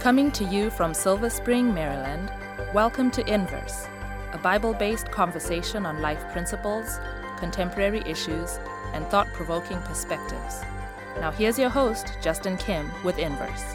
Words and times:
Coming 0.00 0.30
to 0.30 0.44
you 0.44 0.70
from 0.70 0.94
Silver 0.94 1.28
Spring, 1.28 1.74
Maryland, 1.74 2.30
welcome 2.72 3.10
to 3.10 3.26
Inverse, 3.26 3.88
a 4.32 4.38
Bible 4.38 4.72
based 4.72 5.10
conversation 5.10 5.84
on 5.84 6.00
life 6.00 6.22
principles, 6.30 7.00
contemporary 7.36 8.04
issues, 8.06 8.60
and 8.94 9.04
thought 9.08 9.26
provoking 9.32 9.76
perspectives. 9.78 10.62
Now, 11.16 11.32
here's 11.32 11.58
your 11.58 11.68
host, 11.68 12.16
Justin 12.22 12.56
Kim, 12.58 12.88
with 13.02 13.18
Inverse. 13.18 13.74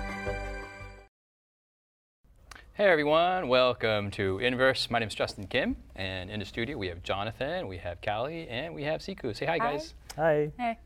Hey 2.76 2.85
everyone, 2.85 3.49
welcome 3.49 4.10
to 4.12 4.40
Inverse. 4.40 4.90
My 4.90 4.99
name 4.99 5.10
is 5.10 5.15
Justin 5.15 5.46
Kim, 5.47 5.76
and 5.94 6.31
in 6.31 6.40
the 6.40 6.46
studio 6.46 6.78
we 6.78 6.87
have 6.87 7.03
Jonathan, 7.03 7.67
we 7.67 7.79
have 7.79 7.99
Callie, 8.01 8.47
and 8.47 8.74
we 8.74 8.83
have 8.83 9.01
Siku. 9.01 9.35
Say 9.35 9.46
hi, 9.46 9.58
guys. 9.58 9.94
Hi. 10.15 10.53
Hey. 10.58 10.78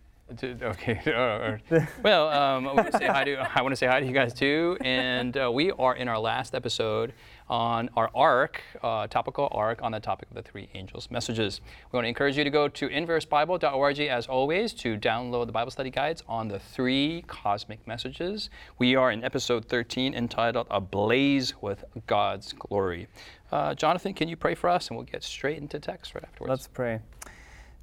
Okay. 0.61 1.87
well, 2.03 2.27
um, 2.29 2.67
I 2.67 2.73
want 2.73 2.91
to 2.91 2.97
say 2.97 3.07
hi 3.07 3.23
to 3.23 3.35
I 3.57 3.61
want 3.61 3.71
to 3.71 3.77
say 3.77 3.87
hi 3.87 3.99
to 3.99 4.05
you 4.05 4.11
guys 4.11 4.33
too, 4.33 4.77
and 4.81 5.35
uh, 5.37 5.49
we 5.51 5.71
are 5.71 5.95
in 5.95 6.07
our 6.07 6.19
last 6.19 6.53
episode 6.53 7.13
on 7.49 7.89
our 7.95 8.11
arc, 8.13 8.61
uh, 8.83 9.07
topical 9.07 9.47
arc 9.53 9.81
on 9.81 9.93
the 9.93 9.99
topic 10.01 10.27
of 10.29 10.35
the 10.35 10.41
three 10.41 10.67
angels' 10.73 11.09
messages. 11.09 11.61
We 11.91 11.97
want 11.97 12.03
to 12.03 12.09
encourage 12.09 12.37
you 12.37 12.43
to 12.43 12.49
go 12.49 12.67
to 12.67 12.89
inversebible.org 12.89 13.99
as 14.01 14.27
always 14.27 14.73
to 14.73 14.97
download 14.97 15.45
the 15.45 15.53
Bible 15.53 15.71
study 15.71 15.89
guides 15.89 16.23
on 16.27 16.49
the 16.49 16.59
three 16.59 17.23
cosmic 17.27 17.87
messages. 17.87 18.49
We 18.79 18.95
are 18.95 19.11
in 19.11 19.23
episode 19.23 19.65
13 19.65 20.13
entitled 20.13 20.67
"Ablaze 20.69 21.53
with 21.61 21.85
God's 22.05 22.51
Glory." 22.51 23.07
Uh, 23.49 23.73
Jonathan, 23.75 24.13
can 24.13 24.27
you 24.27 24.35
pray 24.35 24.55
for 24.55 24.69
us, 24.69 24.89
and 24.89 24.97
we'll 24.97 25.05
get 25.05 25.23
straight 25.23 25.57
into 25.57 25.79
text 25.79 26.15
right 26.15 26.23
afterwards. 26.23 26.49
Let's 26.49 26.67
pray. 26.67 26.99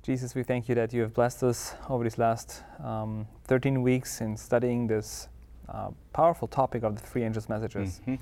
Jesus, 0.04 0.34
we 0.34 0.42
thank 0.42 0.68
you 0.68 0.74
that 0.74 0.92
you 0.92 1.00
have 1.00 1.14
blessed 1.14 1.42
us 1.42 1.74
over 1.88 2.04
these 2.04 2.18
last 2.18 2.62
um, 2.84 3.26
13 3.44 3.80
weeks 3.80 4.20
in 4.20 4.36
studying 4.36 4.86
this 4.86 5.28
uh, 5.66 5.88
powerful 6.12 6.46
topic 6.46 6.82
of 6.82 6.94
the 6.94 7.00
three 7.00 7.22
angels' 7.22 7.48
messages. 7.48 8.02
Mhm. 8.06 8.18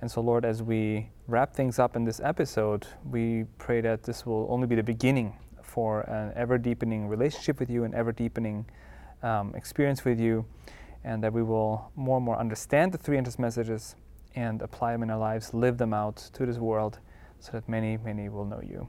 And 0.00 0.08
so, 0.08 0.20
Lord, 0.20 0.44
as 0.44 0.62
we 0.62 1.10
wrap 1.26 1.52
things 1.52 1.80
up 1.80 1.96
in 1.96 2.04
this 2.04 2.20
episode, 2.20 2.86
we 3.10 3.46
pray 3.58 3.80
that 3.80 4.04
this 4.04 4.24
will 4.24 4.46
only 4.48 4.68
be 4.68 4.76
the 4.76 4.84
beginning 4.84 5.36
for 5.60 6.02
an 6.02 6.32
ever 6.36 6.56
deepening 6.56 7.08
relationship 7.08 7.58
with 7.58 7.68
you, 7.68 7.82
an 7.82 7.94
ever 7.94 8.12
deepening 8.12 8.66
um, 9.24 9.56
experience 9.56 10.04
with 10.04 10.20
you, 10.20 10.44
and 11.02 11.20
that 11.24 11.32
we 11.32 11.42
will 11.42 11.90
more 11.96 12.18
and 12.18 12.24
more 12.24 12.38
understand 12.38 12.92
the 12.92 12.98
three 12.98 13.16
angels' 13.16 13.40
messages 13.40 13.96
and 14.36 14.62
apply 14.62 14.92
them 14.92 15.02
in 15.02 15.10
our 15.10 15.18
lives, 15.18 15.52
live 15.52 15.78
them 15.78 15.92
out 15.92 16.30
to 16.34 16.46
this 16.46 16.58
world, 16.58 17.00
so 17.40 17.50
that 17.50 17.68
many, 17.68 17.96
many 17.96 18.28
will 18.28 18.44
know 18.44 18.60
you. 18.62 18.86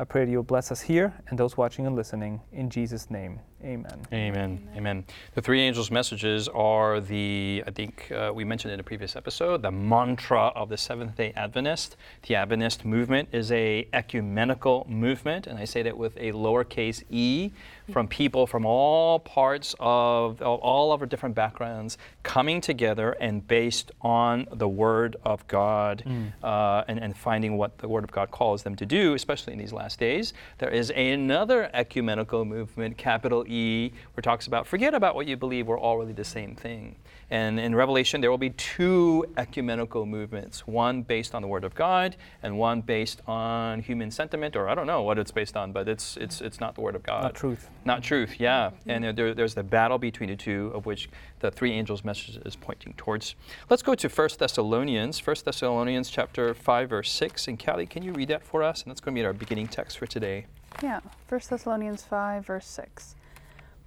I 0.00 0.04
pray 0.04 0.24
that 0.24 0.30
you 0.30 0.38
will 0.38 0.44
bless 0.44 0.70
us 0.70 0.80
here 0.82 1.12
and 1.28 1.36
those 1.36 1.56
watching 1.56 1.84
and 1.84 1.96
listening. 1.96 2.40
In 2.52 2.70
Jesus' 2.70 3.10
name, 3.10 3.40
amen. 3.64 4.06
Amen. 4.12 4.68
Amen. 4.76 5.04
The 5.34 5.42
three 5.42 5.60
angels' 5.60 5.90
messages 5.90 6.48
are 6.48 7.00
the, 7.00 7.64
I 7.66 7.70
think 7.70 8.10
uh, 8.12 8.32
we 8.34 8.44
mentioned 8.44 8.72
in 8.72 8.80
a 8.80 8.82
previous 8.82 9.16
episode, 9.16 9.62
the 9.62 9.70
mantra 9.70 10.52
of 10.54 10.68
the 10.68 10.76
Seventh 10.76 11.16
day 11.16 11.32
Adventist. 11.36 11.96
The 12.26 12.36
Adventist 12.36 12.84
movement 12.84 13.28
is 13.32 13.50
a 13.52 13.88
ecumenical 13.92 14.86
movement, 14.88 15.46
and 15.46 15.58
I 15.58 15.64
say 15.64 15.82
that 15.82 15.96
with 15.96 16.16
a 16.16 16.32
lowercase 16.32 17.02
e, 17.10 17.50
from 17.90 18.06
people 18.06 18.46
from 18.46 18.66
all 18.66 19.18
parts 19.18 19.74
of, 19.80 20.40
of 20.42 20.60
all 20.60 20.92
of 20.92 21.00
our 21.00 21.06
different 21.06 21.34
backgrounds 21.34 21.98
coming 22.22 22.60
together 22.60 23.12
and 23.12 23.46
based 23.46 23.90
on 24.02 24.46
the 24.52 24.68
Word 24.68 25.16
of 25.24 25.46
God 25.48 26.04
uh, 26.42 26.84
and, 26.86 26.98
and 26.98 27.16
finding 27.16 27.56
what 27.56 27.78
the 27.78 27.88
Word 27.88 28.04
of 28.04 28.12
God 28.12 28.30
calls 28.30 28.62
them 28.62 28.76
to 28.76 28.86
do, 28.86 29.14
especially 29.14 29.52
in 29.54 29.58
these 29.58 29.72
last 29.72 29.98
days. 29.98 30.34
There 30.58 30.70
is 30.70 30.90
another 30.90 31.70
ecumenical 31.72 32.44
movement, 32.44 32.98
capital 32.98 33.47
E, 33.48 33.90
where 34.12 34.20
it 34.20 34.22
talks 34.22 34.46
about 34.46 34.66
forget 34.66 34.94
about 34.94 35.14
what 35.14 35.26
you 35.26 35.36
believe, 35.36 35.66
we're 35.66 35.78
all 35.78 35.96
really 35.98 36.12
the 36.12 36.24
same 36.24 36.54
thing. 36.54 36.96
And 37.30 37.60
in 37.60 37.74
Revelation, 37.74 38.22
there 38.22 38.30
will 38.30 38.38
be 38.38 38.50
two 38.50 39.26
ecumenical 39.36 40.06
movements 40.06 40.66
one 40.66 41.02
based 41.02 41.34
on 41.34 41.42
the 41.42 41.48
Word 41.48 41.62
of 41.64 41.74
God, 41.74 42.16
and 42.42 42.56
one 42.58 42.80
based 42.80 43.20
on 43.26 43.80
human 43.80 44.10
sentiment, 44.10 44.56
or 44.56 44.66
I 44.68 44.74
don't 44.74 44.86
know 44.86 45.02
what 45.02 45.18
it's 45.18 45.30
based 45.30 45.54
on, 45.54 45.72
but 45.72 45.88
it's, 45.88 46.16
it's, 46.16 46.40
it's 46.40 46.58
not 46.58 46.74
the 46.74 46.80
Word 46.80 46.94
of 46.94 47.02
God. 47.02 47.22
Not 47.24 47.34
truth. 47.34 47.68
Not 47.84 48.02
truth, 48.02 48.40
yeah. 48.40 48.70
And 48.86 49.04
there- 49.04 49.12
there, 49.12 49.34
there's 49.34 49.54
the 49.54 49.62
battle 49.62 49.98
between 49.98 50.30
the 50.30 50.36
two, 50.36 50.70
of 50.74 50.86
which 50.86 51.10
the 51.40 51.50
three 51.50 51.72
angels' 51.72 52.02
message 52.02 52.38
is 52.46 52.56
pointing 52.56 52.94
towards. 52.94 53.34
Let's 53.68 53.82
go 53.82 53.94
to 53.94 54.08
1 54.08 54.28
Thessalonians, 54.38 55.18
1 55.26 55.36
Thessalonians 55.44 56.08
chapter 56.08 56.54
5, 56.54 56.88
verse 56.88 57.10
6. 57.10 57.46
And 57.48 57.62
Callie, 57.62 57.86
can 57.86 58.02
you 58.02 58.12
read 58.12 58.28
that 58.28 58.42
for 58.42 58.62
us? 58.62 58.82
And 58.82 58.90
that's 58.90 59.00
going 59.00 59.14
to 59.14 59.20
be 59.20 59.26
our 59.26 59.32
beginning 59.34 59.68
text 59.68 59.98
for 59.98 60.06
today. 60.06 60.46
Yeah. 60.82 61.00
1 61.28 61.40
Thessalonians 61.50 62.02
5, 62.04 62.46
verse 62.46 62.66
6. 62.66 63.16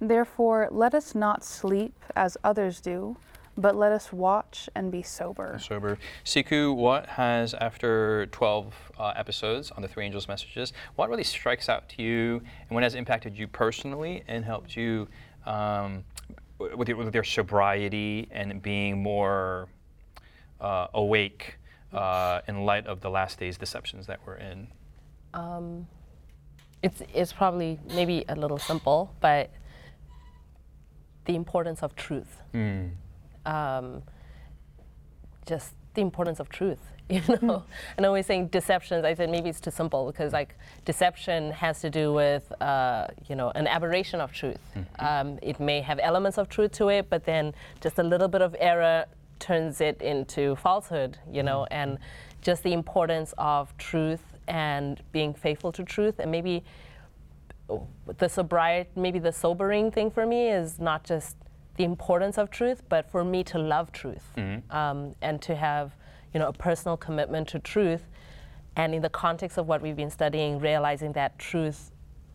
Therefore, 0.02 0.66
let 0.72 0.96
us 0.96 1.14
not 1.14 1.44
sleep 1.44 1.94
as 2.16 2.36
others 2.42 2.80
do, 2.80 3.16
but 3.56 3.76
let 3.76 3.92
us 3.92 4.12
watch 4.12 4.68
and 4.74 4.90
be 4.90 5.00
sober. 5.00 5.60
Sober. 5.62 5.96
Siku, 6.24 6.74
what 6.74 7.06
has, 7.06 7.54
after 7.54 8.26
12 8.32 8.74
uh, 8.98 9.12
episodes 9.14 9.70
on 9.70 9.80
the 9.80 9.86
three 9.86 10.04
angels' 10.04 10.26
messages, 10.26 10.72
what 10.96 11.08
really 11.08 11.22
strikes 11.22 11.68
out 11.68 11.88
to 11.90 12.02
you 12.02 12.42
and 12.68 12.70
what 12.70 12.82
has 12.82 12.96
impacted 12.96 13.38
you 13.38 13.46
personally 13.46 14.24
and 14.26 14.44
helped 14.44 14.76
you 14.76 15.06
um, 15.46 16.02
with, 16.58 16.88
your, 16.88 16.96
with 16.96 17.14
your 17.14 17.22
sobriety 17.22 18.26
and 18.32 18.60
being 18.60 19.00
more 19.00 19.68
uh, 20.60 20.88
awake 20.94 21.58
uh, 21.92 22.40
in 22.48 22.64
light 22.64 22.88
of 22.88 23.00
the 23.02 23.10
last 23.10 23.38
days 23.38 23.56
deceptions 23.56 24.08
that 24.08 24.18
we're 24.26 24.34
in? 24.34 24.66
Um, 25.32 25.86
it's 26.82 27.00
it's 27.14 27.32
probably 27.32 27.78
maybe 27.94 28.24
a 28.28 28.34
little 28.34 28.58
simple, 28.58 29.14
but 29.20 29.48
the 31.24 31.34
importance 31.34 31.82
of 31.82 31.94
truth. 31.94 32.40
Um, 33.46 34.02
just 35.46 35.74
the 35.94 36.00
importance 36.00 36.40
of 36.40 36.48
truth. 36.48 36.78
You 37.12 37.20
know, 37.42 37.64
and 37.96 38.06
always 38.06 38.24
saying 38.24 38.46
deceptions. 38.46 39.04
I 39.04 39.12
said 39.12 39.28
maybe 39.28 39.50
it's 39.50 39.60
too 39.60 39.72
simple 39.72 40.06
because 40.06 40.32
like 40.32 40.54
deception 40.86 41.50
has 41.50 41.80
to 41.82 41.90
do 41.90 42.14
with 42.14 42.50
uh, 42.62 43.08
you 43.28 43.34
know 43.34 43.50
an 43.54 43.66
aberration 43.66 44.18
of 44.20 44.32
truth. 44.32 44.60
Um, 44.98 45.38
it 45.42 45.60
may 45.60 45.82
have 45.82 45.98
elements 45.98 46.38
of 46.38 46.48
truth 46.48 46.72
to 46.72 46.88
it, 46.88 47.10
but 47.10 47.24
then 47.24 47.52
just 47.82 47.98
a 47.98 48.02
little 48.02 48.28
bit 48.28 48.40
of 48.40 48.56
error 48.58 49.04
turns 49.40 49.82
it 49.82 50.00
into 50.00 50.56
falsehood. 50.56 51.18
You 51.30 51.42
know, 51.42 51.66
and 51.70 51.98
just 52.40 52.62
the 52.62 52.72
importance 52.72 53.34
of 53.36 53.76
truth 53.76 54.22
and 54.48 55.02
being 55.12 55.34
faithful 55.34 55.70
to 55.72 55.84
truth, 55.84 56.18
and 56.18 56.30
maybe 56.30 56.64
the 58.18 58.28
sobriety, 58.28 58.90
maybe 58.96 59.18
the 59.18 59.32
sobering 59.32 59.90
thing 59.90 60.10
for 60.10 60.24
me 60.26 60.48
is 60.48 60.78
not 60.78 61.04
just 61.04 61.36
the 61.76 61.84
importance 61.84 62.36
of 62.38 62.50
truth, 62.50 62.82
but 62.88 63.10
for 63.10 63.24
me 63.24 63.42
to 63.44 63.58
love 63.58 63.90
truth 63.92 64.26
um, 64.70 65.14
and 65.22 65.40
to 65.42 65.54
have, 65.54 65.86
you 66.32 66.40
know, 66.40 66.48
a 66.48 66.52
personal 66.52 66.96
commitment 66.96 67.48
to 67.48 67.58
truth. 67.58 68.04
And 68.76 68.94
in 68.94 69.02
the 69.02 69.10
context 69.10 69.58
of 69.58 69.66
what 69.68 69.80
we've 69.82 69.96
been 69.96 70.10
studying, 70.10 70.58
realizing 70.58 71.12
that 71.12 71.38
truth 71.38 71.90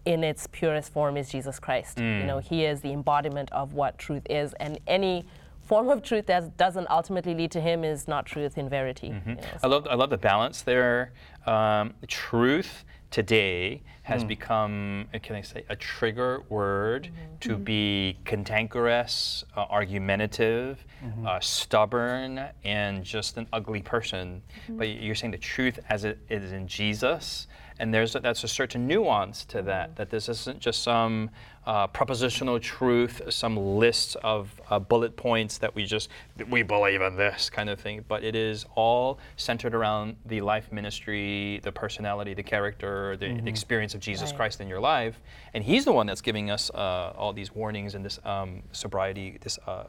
in 0.06 0.24
its 0.24 0.48
purest 0.48 0.92
form 0.94 1.18
is 1.18 1.30
Jesus 1.30 1.60
Christ. 1.60 2.00
You 2.00 2.26
know, 2.26 2.40
He 2.40 2.64
is 2.66 2.82
the 2.82 2.92
embodiment 2.94 3.52
of 3.52 3.74
what 3.74 3.98
truth 3.98 4.24
is, 4.30 4.54
and 4.60 4.80
any 4.88 5.26
form 5.62 5.90
of 5.90 6.02
truth 6.02 6.26
that 6.28 6.56
doesn't 6.58 6.88
ultimately 6.90 7.34
lead 7.36 7.52
to 7.52 7.60
Him 7.60 7.84
is 7.84 8.08
not 8.08 8.26
truth 8.26 8.58
in 8.58 8.70
verity. 8.70 9.08
you 9.08 9.36
know, 9.36 9.42
I 9.64 9.68
love, 9.68 9.86
I 9.90 9.96
love 9.96 10.10
the 10.10 10.18
balance 10.18 10.62
there. 10.62 11.12
Um, 11.46 11.94
truth 12.08 12.86
today 13.12 13.82
has 14.04 14.24
become, 14.24 15.06
uh, 15.14 15.20
can 15.22 15.36
I 15.36 15.42
say, 15.42 15.66
a 15.68 15.76
trigger 15.76 16.44
word 16.48 17.10
to 17.42 17.58
be 17.58 18.18
cantankerous, 18.24 19.44
uh, 19.56 19.66
argumentative, 19.70 20.84
uh, 21.26 21.40
stubborn, 21.42 22.46
and 22.64 23.04
just 23.04 23.36
an 23.38 23.48
ugly 23.52 23.82
person. 23.82 24.42
But 24.70 24.88
you're 24.90 25.16
saying 25.16 25.32
the 25.32 25.38
truth 25.38 25.80
as 25.90 26.06
it 26.06 26.20
is 26.30 26.54
in 26.54 26.68
Jesus. 26.68 27.48
And 27.80 27.94
there's 27.94 28.16
a, 28.16 28.20
that's 28.20 28.44
a 28.44 28.48
certain 28.48 28.88
nuance 28.88 29.46
to 29.46 29.62
that. 29.64 29.96
That 29.96 30.10
this 30.10 30.30
isn't 30.30 30.60
just 30.60 30.84
some 30.84 31.30
uh, 31.66 31.88
propositional 31.88 32.62
truth, 32.62 33.22
some 33.30 33.58
list 33.58 34.16
of 34.24 34.50
uh, 34.70 34.80
bullet 34.80 35.16
points 35.16 35.58
that 35.60 35.76
we 35.76 35.86
just 35.86 36.10
we 36.50 36.64
believe 36.64 37.02
in 37.02 37.16
this 37.16 37.50
kind 37.50 37.70
of 37.70 37.80
thing. 37.80 38.04
But 38.08 38.24
it 38.24 38.36
is 38.36 38.66
all 38.76 39.20
centered 39.36 39.76
around 39.76 40.16
the 40.26 40.42
life 40.42 40.72
ministry, 40.72 41.60
the 41.64 41.72
personality, 41.72 42.34
the 42.34 42.44
character, 42.44 43.18
the, 43.18 43.40
the 43.42 43.50
experience 43.50 43.94
of 43.94 44.00
Jesus 44.02 44.32
Right. 44.32 44.38
Christ 44.38 44.62
in 44.62 44.68
your 44.68 44.80
life, 44.80 45.22
and 45.54 45.64
He's 45.64 45.86
the 45.86 45.92
one 45.92 46.08
that's 46.08 46.22
giving 46.22 46.50
us 46.50 46.70
uh, 46.72 47.14
all 47.18 47.34
these 47.34 47.54
warnings 47.54 47.96
and 47.96 48.04
this 48.04 48.20
um, 48.26 48.64
sobriety, 48.72 49.38
this. 49.42 49.60
Uh, 49.68 49.86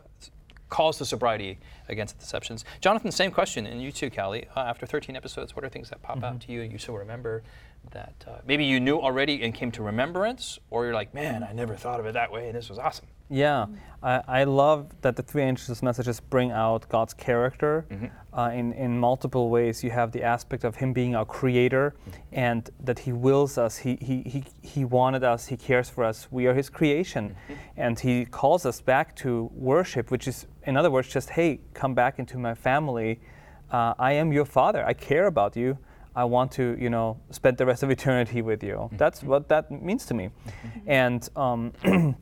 calls 0.68 0.98
to 0.98 1.04
sobriety 1.04 1.58
against 1.88 2.16
the 2.18 2.20
deceptions. 2.24 2.64
Jonathan, 2.80 3.10
same 3.10 3.30
question, 3.30 3.66
and 3.66 3.82
you 3.82 3.90
too, 3.92 4.10
Callie. 4.10 4.46
Uh, 4.56 4.60
after 4.60 4.86
13 4.86 5.16
episodes, 5.16 5.54
what 5.56 5.64
are 5.64 5.68
things 5.68 5.88
that 5.90 6.02
pop 6.02 6.22
out 6.22 6.40
to 6.42 6.52
you 6.52 6.62
and 6.62 6.72
you 6.72 6.78
still 6.78 6.96
remember 6.96 7.42
that 7.92 8.24
uh, 8.26 8.32
maybe 8.46 8.64
you 8.64 8.80
knew 8.80 8.98
already 8.98 9.42
and 9.42 9.54
came 9.54 9.70
to 9.70 9.82
remembrance, 9.82 10.58
or 10.70 10.84
you're 10.84 10.94
like, 10.94 11.14
man, 11.14 11.42
I 11.42 11.52
never 11.52 11.76
thought 11.76 12.00
of 12.00 12.06
it 12.06 12.12
that 12.14 12.30
way, 12.30 12.48
and 12.48 12.56
this 12.56 12.68
was 12.68 12.78
awesome. 12.78 13.06
Yeah, 13.30 13.66
I, 14.02 14.22
I 14.26 14.44
love 14.44 14.90
that 15.02 15.14
the 15.16 15.22
three 15.22 15.42
angels' 15.42 15.82
messages 15.82 16.18
bring 16.18 16.50
out 16.50 16.88
God's 16.88 17.12
character 17.14 17.84
Mhm. 17.90 18.10
uh, 18.32 18.50
in, 18.54 18.72
in 18.72 18.98
multiple 18.98 19.48
ways. 19.50 19.84
You 19.84 19.90
have 19.90 20.12
the 20.12 20.22
aspect 20.22 20.64
of 20.64 20.76
Him 20.76 20.92
being 20.94 21.14
our 21.14 21.24
creator 21.26 21.94
and 22.32 22.68
that 22.84 22.98
He 23.00 23.12
wills 23.12 23.58
us, 23.58 23.76
he, 23.78 23.96
he, 24.00 24.22
he, 24.22 24.44
he 24.62 24.84
wanted 24.84 25.24
us, 25.24 25.46
He 25.46 25.56
cares 25.56 25.88
for 25.90 26.04
us. 26.04 26.26
We 26.30 26.46
are 26.46 26.54
His 26.54 26.68
creation. 26.70 27.36
And 27.76 27.98
He 28.00 28.24
calls 28.24 28.64
us 28.66 28.80
back 28.80 29.14
to 29.16 29.50
worship, 29.54 30.10
which 30.10 30.26
is, 30.26 30.46
in 30.64 30.76
other 30.76 30.90
words, 30.90 31.08
just, 31.08 31.30
hey, 31.30 31.60
come 31.78 31.94
back 31.94 32.18
into 32.18 32.36
my 32.38 32.54
family. 32.54 33.20
Uh, 33.70 33.94
I 33.98 34.12
am 34.12 34.32
your 34.32 34.44
Father. 34.44 34.84
I 34.84 34.94
care 34.94 35.26
about 35.26 35.56
you. 35.56 35.78
I 36.16 36.24
want 36.24 36.50
to, 36.52 36.76
you 36.80 36.90
know, 36.90 37.16
spend 37.30 37.56
the 37.58 37.66
rest 37.66 37.82
of 37.84 37.90
eternity 37.90 38.42
with 38.42 38.64
you. 38.64 38.90
That's 38.92 39.22
what 39.22 39.48
that 39.48 39.70
means 39.70 40.04
to 40.06 40.14
me. 40.14 40.30
And 40.86 41.28
um, 41.36 41.72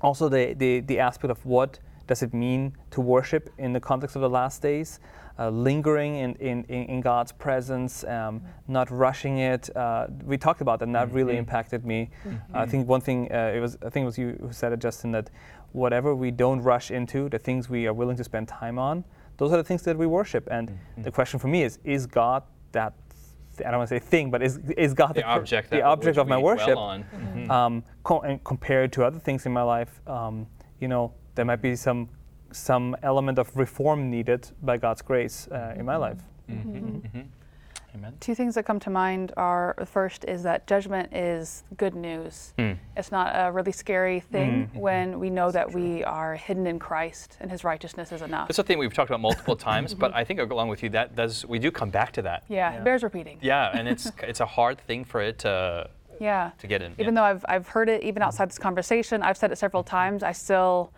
also 0.00 0.28
the, 0.30 0.54
the, 0.54 0.80
the 0.80 0.98
aspect 0.98 1.30
of 1.30 1.44
what 1.44 1.78
does 2.06 2.22
it 2.22 2.32
mean 2.32 2.72
to 2.92 3.00
worship 3.02 3.50
in 3.58 3.74
the 3.74 3.80
context 3.80 4.16
of 4.16 4.22
the 4.22 4.30
last 4.30 4.62
days, 4.62 5.00
uh, 5.38 5.48
lingering 5.50 6.16
in, 6.16 6.34
in, 6.36 6.64
in 6.64 6.84
in 6.84 7.00
God's 7.00 7.32
presence, 7.32 8.04
um, 8.04 8.42
not 8.68 8.90
rushing 8.90 9.38
it. 9.38 9.74
Uh, 9.76 10.06
we 10.24 10.36
talked 10.36 10.60
about 10.60 10.78
that, 10.80 10.86
and 10.86 10.94
that 10.94 11.12
really 11.12 11.36
impacted 11.36 11.84
me. 11.86 12.10
I 12.54 12.66
think 12.66 12.88
one 12.88 13.00
thing 13.00 13.30
uh, 13.32 13.52
it 13.56 13.60
was 13.60 13.76
I 13.86 13.88
think 13.90 14.02
it 14.04 14.06
was 14.06 14.18
you 14.18 14.36
who 14.40 14.52
said 14.52 14.72
it, 14.72 14.80
Justin, 14.80 15.12
that 15.12 15.30
whatever 15.72 16.14
we 16.14 16.30
don't 16.30 16.60
rush 16.60 16.90
into, 16.90 17.28
the 17.28 17.38
things 17.38 17.68
we 17.70 17.86
are 17.86 17.94
willing 17.94 18.16
to 18.16 18.24
spend 18.24 18.48
time 18.48 18.78
on, 18.78 19.04
those 19.38 19.52
are 19.52 19.56
the 19.56 19.64
things 19.64 19.82
that 19.82 19.96
we 19.96 20.06
worship. 20.06 20.48
And 20.50 20.78
the 20.98 21.10
question 21.10 21.38
for 21.40 21.48
me 21.48 21.62
is: 21.62 21.78
Is 21.84 22.06
God 22.06 22.42
that? 22.72 22.92
I 23.58 23.70
don't 23.70 23.78
want 23.78 23.90
to 23.90 23.96
say 23.96 24.04
thing, 24.04 24.30
but 24.30 24.42
is 24.42 24.58
is 24.76 24.94
God 24.94 25.14
The 25.14 25.22
pr- 25.22 25.28
object, 25.28 25.70
the 25.70 25.82
object 25.82 26.16
of 26.18 26.26
my 26.26 26.36
we 26.36 26.42
dwell 26.42 26.56
worship? 26.56 26.76
on. 26.78 27.04
Mhm. 27.04 27.50
um, 27.50 27.84
co- 28.02 28.20
and 28.20 28.42
compared 28.44 28.92
to 28.94 29.04
other 29.04 29.18
things 29.18 29.44
in 29.46 29.52
my 29.52 29.62
life, 29.62 30.00
um, 30.06 30.46
you 30.80 30.88
know, 30.88 31.12
there 31.34 31.44
might 31.44 31.60
be 31.60 31.76
some 31.76 32.08
some 32.52 32.96
element 33.02 33.38
of 33.38 33.56
reform 33.56 34.10
needed 34.10 34.48
by 34.62 34.76
God's 34.76 35.02
grace 35.02 35.48
uh, 35.48 35.74
in 35.76 35.84
my 35.84 35.96
life. 35.96 36.18
Mhm, 36.50 37.02
mhm. 37.02 37.24
Amen. 37.94 38.14
Two 38.20 38.34
things 38.34 38.54
that 38.54 38.64
come 38.64 38.80
to 38.80 38.88
mind 38.88 39.32
are 39.36 39.76
first 39.84 40.24
is 40.24 40.42
that 40.44 40.66
judgment 40.66 41.12
is 41.14 41.62
good 41.76 41.94
news. 41.94 42.54
Mm. 42.56 42.78
It's 42.96 43.12
not 43.12 43.32
a 43.34 43.52
really 43.52 43.72
scary 43.72 44.20
thing 44.20 44.70
Mm. 44.74 44.80
when 44.80 45.20
we 45.20 45.28
know 45.28 45.50
that 45.50 45.72
we 45.74 46.02
are 46.02 46.34
hidden 46.34 46.66
in 46.66 46.78
Christ 46.78 47.36
and 47.40 47.50
His 47.50 47.64
righteousness 47.64 48.10
is 48.10 48.22
enough. 48.22 48.48
That's 48.48 48.58
a 48.58 48.62
thing 48.62 48.78
we've 48.78 48.94
talked 48.94 49.10
about 49.10 49.20
multiple 49.20 49.56
times, 49.70 49.92
but 49.92 50.14
I 50.14 50.24
think 50.24 50.40
along 50.40 50.68
with 50.68 50.82
you, 50.82 50.88
that 50.90 51.14
does 51.16 51.44
we 51.44 51.58
do 51.58 51.70
come 51.70 51.90
back 51.90 52.12
to 52.12 52.22
that. 52.22 52.44
yeah, 52.48 52.72
it 52.78 52.82
bears 52.84 53.02
repeating. 53.02 53.38
Yeah, 53.42 53.76
and 53.76 53.86
it's 53.86 54.10
it's 54.22 54.40
a 54.40 54.46
hard 54.46 54.78
thing 54.78 55.04
for 55.04 55.20
it 55.20 55.38
to 55.40 55.90
Yeah. 56.18 56.52
to 56.60 56.66
get 56.66 56.80
in. 56.80 56.92
Even 56.92 57.14
yeah. 57.14 57.20
though 57.20 57.26
I've, 57.26 57.44
I've 57.46 57.68
heard 57.68 57.90
it 57.90 58.02
even 58.02 58.22
outside 58.22 58.48
this 58.48 58.58
conversation, 58.58 59.22
I've 59.22 59.36
said 59.36 59.52
it 59.52 59.56
several 59.58 59.82
times, 59.82 60.22
I 60.22 60.32
still, 60.32 60.92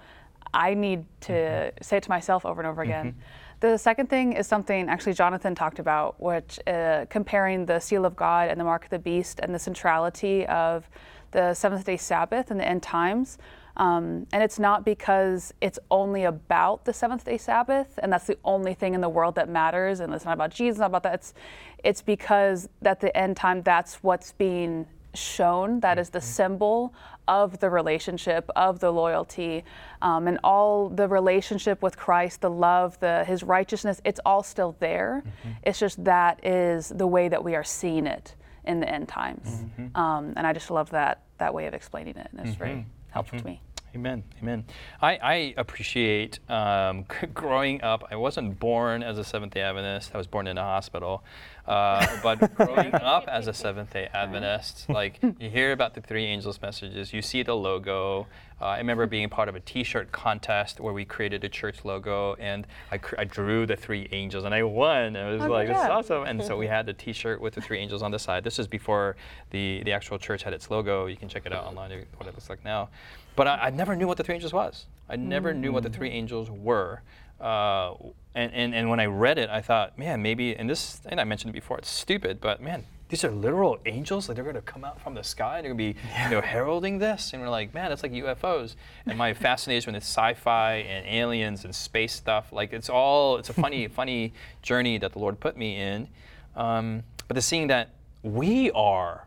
I 0.55 0.75
need 0.75 1.05
to 1.23 1.73
say 1.83 1.97
it 1.99 2.05
to 2.05 2.11
myself 2.11 2.47
over 2.47 2.61
and 2.61 2.69
over 2.69 2.83
again. 2.83 3.17
The 3.61 3.77
second 3.77 4.09
thing 4.09 4.35
is 4.35 4.47
something 4.47 4.89
actually 4.89 5.15
Jonathan 5.15 5.55
talked 5.55 5.79
about, 5.79 6.21
which 6.21 6.61
uh, 6.67 7.07
comparing 7.11 7.67
the 7.67 7.81
seal 7.81 8.05
of 8.05 8.15
God 8.15 8.49
and 8.51 8.61
the 8.61 8.65
mark 8.65 8.85
of 8.85 8.91
the 8.91 8.99
beast 8.99 9.41
and 9.43 9.55
the 9.55 9.59
centrality 9.59 10.47
of 10.47 10.89
the 11.33 11.55
seventh 11.55 11.85
day 11.85 11.97
Sabbath 11.97 12.51
and 12.51 12.61
the 12.61 12.69
end 12.69 12.83
times. 12.83 13.39
Um, 13.77 14.27
and 14.33 14.43
it's 14.43 14.61
not 14.61 14.85
because 14.85 15.53
it's 15.61 15.81
only 15.91 16.25
about 16.25 16.85
the 16.85 16.93
seventh 16.93 17.25
day 17.25 17.39
Sabbath 17.39 17.99
and 18.03 18.13
that's 18.13 18.27
the 18.27 18.39
only 18.45 18.75
thing 18.75 18.95
in 18.95 19.01
the 19.01 19.09
world 19.09 19.35
that 19.35 19.49
matters 19.49 19.99
and 19.99 20.15
it's 20.15 20.25
not 20.25 20.35
about 20.35 20.51
Jesus, 20.53 20.79
not 20.79 20.87
about 20.87 21.03
that. 21.03 21.15
It's, 21.15 21.35
it's 21.83 22.03
because 22.03 22.69
at 22.85 23.01
the 23.01 23.17
end 23.17 23.37
time, 23.37 23.63
that's 23.63 23.97
what's 23.97 24.33
being 24.33 24.87
shown. 25.15 25.81
That 25.81 25.99
is 25.99 26.11
the 26.11 26.21
symbol 26.21 26.95
of 27.27 27.59
the 27.61 27.71
relationship, 27.71 28.51
of 28.55 28.81
the 28.81 28.91
loyalty, 28.91 29.65
um, 30.03 30.29
and 30.29 30.39
all 30.45 30.89
the 30.89 31.09
relationship 31.09 31.83
with 31.83 31.97
Christ, 31.97 32.41
the 32.41 32.51
love, 32.51 32.99
the 33.01 33.25
His 33.25 33.43
righteousness. 33.43 34.01
It's 34.05 34.21
all 34.27 34.43
still 34.43 34.77
there. 34.81 35.23
It's 35.63 35.79
just 35.79 36.05
that 36.05 36.45
is 36.45 36.89
the 36.89 37.07
way 37.07 37.29
that 37.29 37.43
we 37.43 37.55
are 37.55 37.65
seeing 37.65 38.07
it 38.07 38.35
in 38.65 38.81
the 38.81 38.89
end 38.89 39.09
times. 39.09 39.65
Um, 39.95 40.33
and 40.37 40.47
I 40.47 40.53
just 40.53 40.71
love 40.71 40.91
that 40.91 41.23
that 41.39 41.53
way 41.53 41.67
of 41.67 41.75
explaining 41.75 42.17
it, 42.17 42.29
and 42.31 42.47
it's 42.47 42.57
very 42.57 42.87
helpful 43.11 43.39
to 43.39 43.45
me. 43.45 43.61
Amen. 43.95 44.25
Amen. 44.43 44.65
I, 45.01 45.19
I 45.23 45.55
appreciate 45.57 46.41
um, 46.51 47.05
growing 47.35 47.81
up. 47.83 48.05
I 48.11 48.17
wasn't 48.17 48.59
born 48.59 49.05
as 49.05 49.19
a 49.19 49.25
Seventh 49.25 49.55
day 49.55 49.61
Adventist, 49.61 50.11
I 50.15 50.19
was 50.19 50.27
born 50.27 50.49
in 50.49 50.59
a 50.59 50.63
hospital. 50.63 51.23
Uh, 51.67 52.07
but 52.23 52.55
growing 52.57 52.93
up 52.95 53.25
as 53.27 53.47
a 53.47 53.55
Seventh 53.65 53.93
day 53.93 54.09
Adventist, 54.13 54.87
like 54.89 55.19
you 55.39 55.49
hear 55.49 55.73
about 55.73 55.95
the 55.95 56.01
three 56.01 56.25
angels 56.25 56.61
messages, 56.61 57.13
you 57.13 57.23
see 57.23 57.43
the 57.43 57.55
logo. 57.57 58.27
Uh, 58.61 58.67
I 58.67 58.79
remember 58.79 59.07
being 59.07 59.29
part 59.29 59.49
of 59.49 59.57
a 59.57 59.61
t 59.61 59.83
shirt 59.83 60.13
contest 60.13 60.79
where 60.79 60.93
we 60.93 61.05
created 61.05 61.43
a 61.43 61.49
church 61.49 61.85
logo 61.85 62.35
and 62.35 62.67
I, 62.93 62.99
cr- 62.99 63.17
I 63.19 63.25
drew 63.25 63.67
the 63.67 63.77
three 63.77 64.09
angels 64.13 64.45
and 64.45 64.55
I 64.55 64.63
won. 64.63 65.17
And 65.17 65.17
It 65.17 65.33
was 65.33 65.43
Oh, 65.43 65.49
like, 65.49 65.67
good 65.67 65.77
this 65.77 65.83
is 65.83 65.89
awesome. 65.89 66.25
And 66.25 66.43
so 66.45 66.57
we 66.57 66.67
had 66.67 66.87
the 66.87 66.93
t 66.93 67.13
shirt 67.13 67.41
with 67.41 67.55
the 67.55 67.61
three 67.61 67.79
angels 67.79 68.03
on 68.03 68.11
the 68.11 68.19
side. 68.19 68.45
This 68.45 68.59
is 68.59 68.69
before 68.69 69.17
the, 69.51 69.83
the 69.85 69.93
actual 69.93 70.19
church 70.19 70.43
had 70.43 70.53
its 70.53 70.71
logo. 70.71 71.07
You 71.07 71.17
can 71.17 71.29
check 71.29 71.47
it 71.47 71.53
out 71.53 71.65
online, 71.65 71.91
what 72.17 72.29
it 72.29 72.35
looks 72.35 72.49
like 72.51 72.65
now. 72.65 72.91
But 73.37 73.49
I, 73.49 73.55
I 73.67 73.71
never 73.71 73.97
knew 73.97 74.07
what 74.07 74.19
the 74.19 74.23
three 74.23 74.35
angels 74.37 74.53
was. 74.53 74.87
I 75.09 75.17
never 75.17 75.53
knew 75.53 75.73
what 75.73 75.83
the 75.83 75.91
three 75.91 76.11
angels 76.11 76.51
were. 76.51 77.03
Uh, 77.41 77.95
and, 78.35 78.53
and, 78.53 78.75
and 78.75 78.91
when 78.91 79.01
I 79.01 79.07
read 79.07 79.39
it, 79.39 79.49
I 79.51 79.61
thought, 79.61 79.99
man, 79.99 80.23
maybe, 80.23 80.57
and 80.57 80.69
this, 80.69 81.01
and 81.07 81.21
I 81.21 81.25
mentioned 81.25 81.51
it 81.51 81.55
before, 81.55 81.79
it's 81.79 81.91
stupid, 81.91 82.41
but 82.41 82.61
man, 82.61 82.85
these 83.09 83.23
are 83.23 83.31
literal 83.31 83.79
angels. 83.87 84.29
Like 84.29 84.35
they're 84.35 84.45
going 84.45 84.57
to 84.57 84.63
come 84.63 84.85
out 84.85 85.01
from 85.01 85.15
the 85.15 85.23
sky 85.23 85.59
and 85.59 85.65
they're 85.65 85.75
going 85.75 85.95
to 85.95 86.01
be, 86.01 86.01
you 86.25 86.31
know, 86.31 86.41
heralding 86.41 86.99
this. 86.99 87.33
And 87.33 87.43
we're 87.43 87.49
like, 87.49 87.73
man, 87.73 87.91
that's 87.91 88.03
like 88.03 88.13
UFOs. 88.13 88.75
And 89.07 89.17
my 89.17 89.35
fascination 89.49 89.93
with 89.93 90.03
sci-fi 90.03 90.77
and 90.77 91.07
aliens 91.07 91.65
and 91.65 91.75
space 91.75 92.13
stuff, 92.13 92.53
like 92.53 92.73
it's 92.73 92.89
all, 92.89 93.37
it's 93.37 93.51
a 93.51 93.53
funny, 93.53 93.87
funny 94.01 94.33
journey 94.63 94.99
that 94.99 95.13
the 95.13 95.19
Lord 95.19 95.39
put 95.39 95.57
me 95.57 95.77
in. 95.77 96.09
Um, 96.57 97.05
but 97.29 97.35
the 97.35 97.43
seeing 97.43 97.69
that 97.69 97.91
we 98.23 98.71
are 98.73 99.27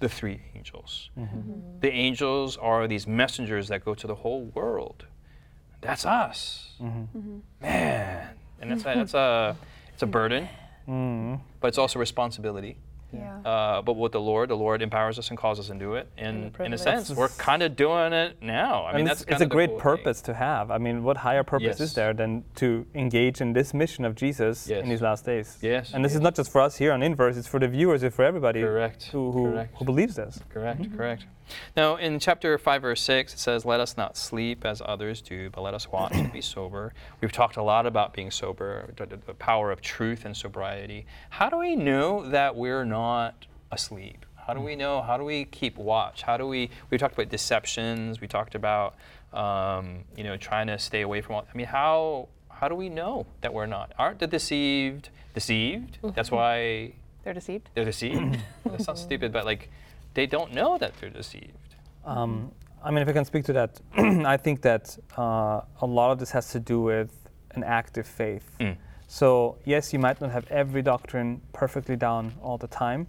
the 0.00 0.08
three 0.08 0.40
angels. 0.54 1.10
Mm-hmm. 1.18 1.80
The 1.80 1.90
angels 1.90 2.56
are 2.56 2.86
these 2.86 3.06
messengers 3.06 3.68
that 3.68 3.84
go 3.84 3.94
to 3.94 4.06
the 4.06 4.14
whole 4.14 4.44
world. 4.54 5.06
That's 5.80 6.06
us, 6.06 6.72
mm-hmm. 6.80 7.18
Mm-hmm. 7.18 7.38
man. 7.60 8.37
And 8.60 8.70
that's 8.70 8.82
a, 8.82 8.94
that's 8.94 9.14
a 9.14 9.56
it's 9.94 10.02
a 10.02 10.06
burden, 10.06 10.48
Mm. 10.88 11.40
but 11.60 11.68
it's 11.68 11.78
also 11.78 11.98
responsibility. 11.98 12.76
Yeah. 13.12 13.38
Uh, 13.40 13.80
but 13.82 13.94
with 13.94 14.12
the 14.12 14.20
Lord, 14.20 14.50
the 14.50 14.56
Lord 14.56 14.82
empowers 14.82 15.18
us 15.18 15.30
and 15.30 15.38
calls 15.38 15.58
us 15.58 15.68
to 15.68 15.74
do 15.74 15.94
it. 15.94 16.08
And, 16.18 16.54
a 16.58 16.62
in 16.62 16.74
a 16.74 16.78
sense, 16.78 17.10
we're 17.10 17.28
kind 17.30 17.62
of 17.62 17.74
doing 17.74 18.12
it 18.12 18.36
now. 18.42 18.84
I 18.84 18.92
mean, 18.92 19.00
and 19.00 19.06
that's 19.08 19.20
it's, 19.22 19.24
kind 19.30 19.34
it's 19.40 19.42
a 19.42 19.48
the 19.48 19.50
great 19.50 19.70
cool 19.70 19.78
thing. 19.78 19.82
purpose 19.82 20.20
to 20.22 20.34
have. 20.34 20.70
I 20.70 20.76
mean, 20.76 21.02
what 21.02 21.16
higher 21.16 21.42
purpose 21.42 21.78
Yes. 21.78 21.80
is 21.80 21.94
there 21.94 22.12
than 22.12 22.44
to 22.56 22.84
engage 22.94 23.40
in 23.40 23.54
this 23.54 23.72
mission 23.72 24.04
of 24.04 24.14
Jesus 24.14 24.68
Yes. 24.68 24.82
in 24.82 24.90
these 24.90 25.00
last 25.00 25.24
days? 25.24 25.56
Yes. 25.62 25.92
And 25.94 26.04
this 26.04 26.14
is 26.14 26.20
not 26.20 26.34
just 26.34 26.52
for 26.52 26.60
us 26.60 26.76
here 26.76 26.92
on 26.92 27.02
Inverse; 27.02 27.38
it's 27.38 27.48
for 27.48 27.58
the 27.58 27.68
viewers, 27.68 28.02
it's 28.02 28.14
for 28.14 28.24
everybody 28.26 28.60
Correct. 28.60 29.04
who 29.04 29.32
who, 29.32 29.52
Correct. 29.52 29.74
who 29.78 29.84
believes 29.86 30.14
this. 30.16 30.40
Correct, 30.50 30.94
correct. 30.94 31.24
Now, 31.76 31.96
in 31.96 32.18
chapter 32.18 32.56
5, 32.58 32.82
verse 32.82 33.02
6, 33.02 33.34
it 33.34 33.38
says, 33.38 33.64
Let 33.64 33.80
us 33.80 33.96
not 33.96 34.16
sleep 34.16 34.64
as 34.64 34.82
others 34.84 35.20
do, 35.20 35.50
but 35.50 35.62
let 35.62 35.74
us 35.74 35.90
watch 35.90 36.12
and 36.14 36.32
be 36.32 36.40
sober. 36.40 36.92
We've 37.20 37.32
talked 37.32 37.56
a 37.56 37.62
lot 37.62 37.86
about 37.86 38.12
being 38.12 38.30
sober, 38.30 38.92
the, 38.96 39.34
power 39.34 39.70
of 39.70 39.80
truth 39.80 40.24
and 40.24 40.36
sobriety. 40.36 41.06
How 41.30 41.48
do 41.48 41.58
we 41.58 41.76
know 41.76 42.28
that 42.30 42.56
we're 42.56 42.84
not 42.84 43.46
asleep? 43.70 44.24
How 44.46 44.54
do 44.54 44.60
we 44.60 44.76
know? 44.76 45.02
How 45.02 45.16
do 45.16 45.24
we 45.24 45.44
keep 45.44 45.76
watch? 45.76 46.22
How 46.22 46.36
do 46.36 46.46
we, 46.46 46.70
we 46.90 46.96
talked 46.98 47.14
about 47.14 47.28
deceptions, 47.28 48.20
we 48.20 48.26
talked 48.26 48.54
about, 48.54 48.96
um, 49.32 50.04
you 50.16 50.24
know, 50.24 50.36
trying 50.36 50.68
to 50.68 50.78
stay 50.78 51.02
away 51.02 51.20
from 51.20 51.34
all, 51.36 51.46
I 51.52 51.56
mean, 51.56 51.66
how, 51.66 52.28
how 52.50 52.68
do 52.68 52.74
we 52.74 52.88
know 52.88 53.26
that 53.42 53.52
we're 53.52 53.66
not? 53.66 53.92
Aren't 53.98 54.20
the 54.20 54.26
deceived 54.26 55.10
deceived? 55.34 55.98
That's 56.14 56.30
why 56.38 56.92
They're 57.24 57.34
deceived. 57.34 57.68
they're 57.74 57.84
deceived. 57.84 58.38
that 58.64 58.82
sounds 58.82 59.00
stupid, 59.00 59.32
but 59.32 59.44
like 59.44 59.70
they 60.18 60.26
don't 60.26 60.52
know 60.52 60.76
that 60.78 60.92
they're 60.98 61.16
deceived. 61.22 61.70
Um, 62.04 62.50
I 62.82 62.90
mean, 62.90 63.02
if 63.02 63.08
I 63.08 63.12
can 63.12 63.24
speak 63.24 63.44
to 63.44 63.52
that, 63.52 63.80
I 64.34 64.36
think 64.36 64.62
that 64.62 64.98
uh, 65.16 65.60
a 65.80 65.86
lot 65.86 66.10
of 66.10 66.18
this 66.18 66.32
has 66.32 66.50
to 66.54 66.58
do 66.58 66.80
with 66.80 67.12
an 67.52 67.62
active 67.62 68.04
faith. 68.04 68.48
Mm. 68.58 68.76
So, 69.06 69.58
yes, 69.64 69.92
you 69.92 70.00
might 70.00 70.20
not 70.20 70.32
have 70.32 70.44
every 70.50 70.82
doctrine 70.82 71.40
perfectly 71.52 71.94
down 71.94 72.34
all 72.42 72.58
the 72.58 72.66
time, 72.66 73.06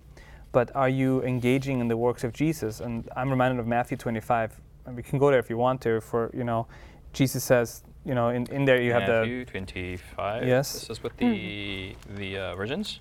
but 0.52 0.68
are 0.76 0.92
you 1.02 1.24
engaging 1.24 1.80
in 1.80 1.88
the 1.88 1.98
works 1.98 2.24
of 2.24 2.32
Jesus? 2.32 2.80
And 2.80 3.10
I'm 3.18 3.32
reminded 3.32 3.60
of 3.60 3.66
Matthew 3.66 3.98
25, 3.98 4.62
and 4.86 4.96
we 4.96 5.02
can 5.02 5.18
go 5.18 5.32
there 5.32 5.40
if 5.40 5.50
you 5.50 5.58
want 5.58 5.82
to. 5.82 6.02
For 6.02 6.30
you 6.32 6.44
know, 6.44 6.68
Jesus 7.12 7.44
says, 7.44 7.84
you 8.06 8.14
know, 8.14 8.30
in, 8.30 8.46
in 8.52 8.66
there 8.66 8.80
you 8.80 8.94
have 8.94 9.08
the 9.08 9.22
Matthew 9.22 9.46
25. 9.46 10.48
Yes. 10.48 10.74
This 10.74 10.90
is 10.92 11.02
with 11.02 11.18
the 11.18 11.96
the 12.22 12.38
uh, 12.38 12.56
virgins. 12.56 13.00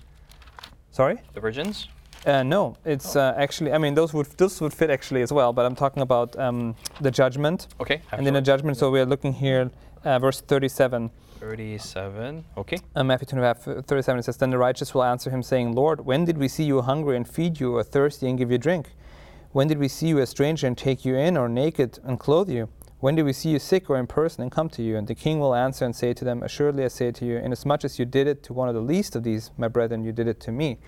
sorry. 0.89 1.17
The 1.35 1.41
virgins. 1.41 1.87
Uh, 2.25 2.43
no, 2.43 2.75
it's 2.85 3.15
uh, 3.15 3.33
actually. 3.37 3.71
I 3.71 3.77
mean, 3.77 3.93
those 3.95 4.13
would 4.13 4.27
those 4.37 4.59
would 4.61 4.73
fit 4.73 4.89
actually 4.89 5.21
as 5.21 5.31
well. 5.31 5.53
But 5.53 5.65
I'm 5.65 5.75
talking 5.75 6.01
about 6.01 6.37
um, 6.37 6.75
the 6.99 7.11
judgment. 7.11 7.67
Okay. 7.79 8.01
And 8.11 8.25
then 8.27 8.35
a 8.35 8.41
judgment, 8.41 8.77
so 8.77 8.91
we 8.91 8.99
are 8.99 9.05
looking 9.05 9.33
here, 9.33 9.71
uh, 10.03 10.19
verse 10.19 10.41
37. 10.41 11.09
37. 11.39 12.43
Okay. 12.57 12.77
Uh, 12.93 13.03
Matthew 13.03 13.25
25, 13.27 13.85
37 13.85 14.19
it 14.19 14.23
says, 14.23 14.35
Then 14.35 14.49
the 14.49 14.57
righteous 14.57 14.93
will 14.93 15.03
answer 15.03 15.29
him, 15.29 15.41
saying, 15.41 15.73
Lord, 15.73 16.05
when 16.05 16.25
did 16.25 16.37
we 16.37 16.49
see 16.49 16.65
you 16.65 16.81
hungry 16.81 17.15
and 17.15 17.27
feed 17.27 17.61
you, 17.61 17.77
or 17.77 17.83
thirsty 17.83 18.27
and 18.27 18.37
give 18.37 18.51
you 18.51 18.57
drink? 18.57 18.89
When 19.53 19.67
did 19.67 19.79
we 19.79 19.87
see 19.87 20.07
you 20.07 20.19
a 20.19 20.25
stranger 20.25 20.67
and 20.67 20.77
take 20.77 21.05
you 21.05 21.15
in, 21.15 21.37
or 21.37 21.47
naked 21.47 21.99
and 22.03 22.19
clothe 22.19 22.49
you? 22.49 22.67
When 22.99 23.15
did 23.15 23.23
we 23.23 23.31
see 23.31 23.49
you 23.49 23.59
sick 23.59 23.89
or 23.89 23.97
in 23.97 24.07
person 24.07 24.43
and 24.43 24.51
come 24.51 24.67
to 24.71 24.83
you? 24.83 24.97
And 24.97 25.07
the 25.07 25.15
king 25.15 25.39
will 25.39 25.55
answer 25.55 25.85
and 25.85 25.95
say 25.95 26.13
to 26.13 26.25
them, 26.25 26.43
Assuredly 26.43 26.83
I 26.83 26.89
say 26.89 27.11
to 27.11 27.25
you, 27.25 27.37
inasmuch 27.37 27.85
as 27.85 27.97
you 27.97 28.03
did 28.03 28.27
it 28.27 28.43
to 28.43 28.53
one 28.53 28.67
of 28.67 28.75
the 28.75 28.81
least 28.81 29.15
of 29.15 29.23
these, 29.23 29.51
my 29.57 29.69
brethren, 29.69 30.03
you 30.03 30.11
did 30.11 30.27
it 30.27 30.41
to 30.41 30.51
me. 30.51 30.79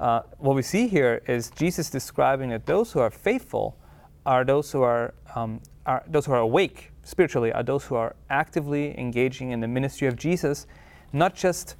Uh, 0.00 0.22
what 0.38 0.56
we 0.56 0.62
see 0.62 0.88
here 0.88 1.20
is 1.28 1.50
Jesus 1.50 1.90
describing 1.90 2.48
that 2.50 2.64
those 2.64 2.90
who 2.90 3.00
are 3.00 3.10
faithful 3.10 3.76
are 4.24 4.44
those 4.44 4.72
who 4.72 4.80
are, 4.82 5.12
um, 5.34 5.60
are 5.84 6.02
those 6.08 6.24
who 6.24 6.32
are 6.32 6.40
awake 6.40 6.90
spiritually, 7.02 7.52
are 7.52 7.62
those 7.62 7.84
who 7.84 7.94
are 7.96 8.16
actively 8.30 8.98
engaging 8.98 9.50
in 9.50 9.60
the 9.60 9.68
ministry 9.68 10.08
of 10.08 10.16
Jesus, 10.16 10.66
not 11.12 11.34
just, 11.34 11.76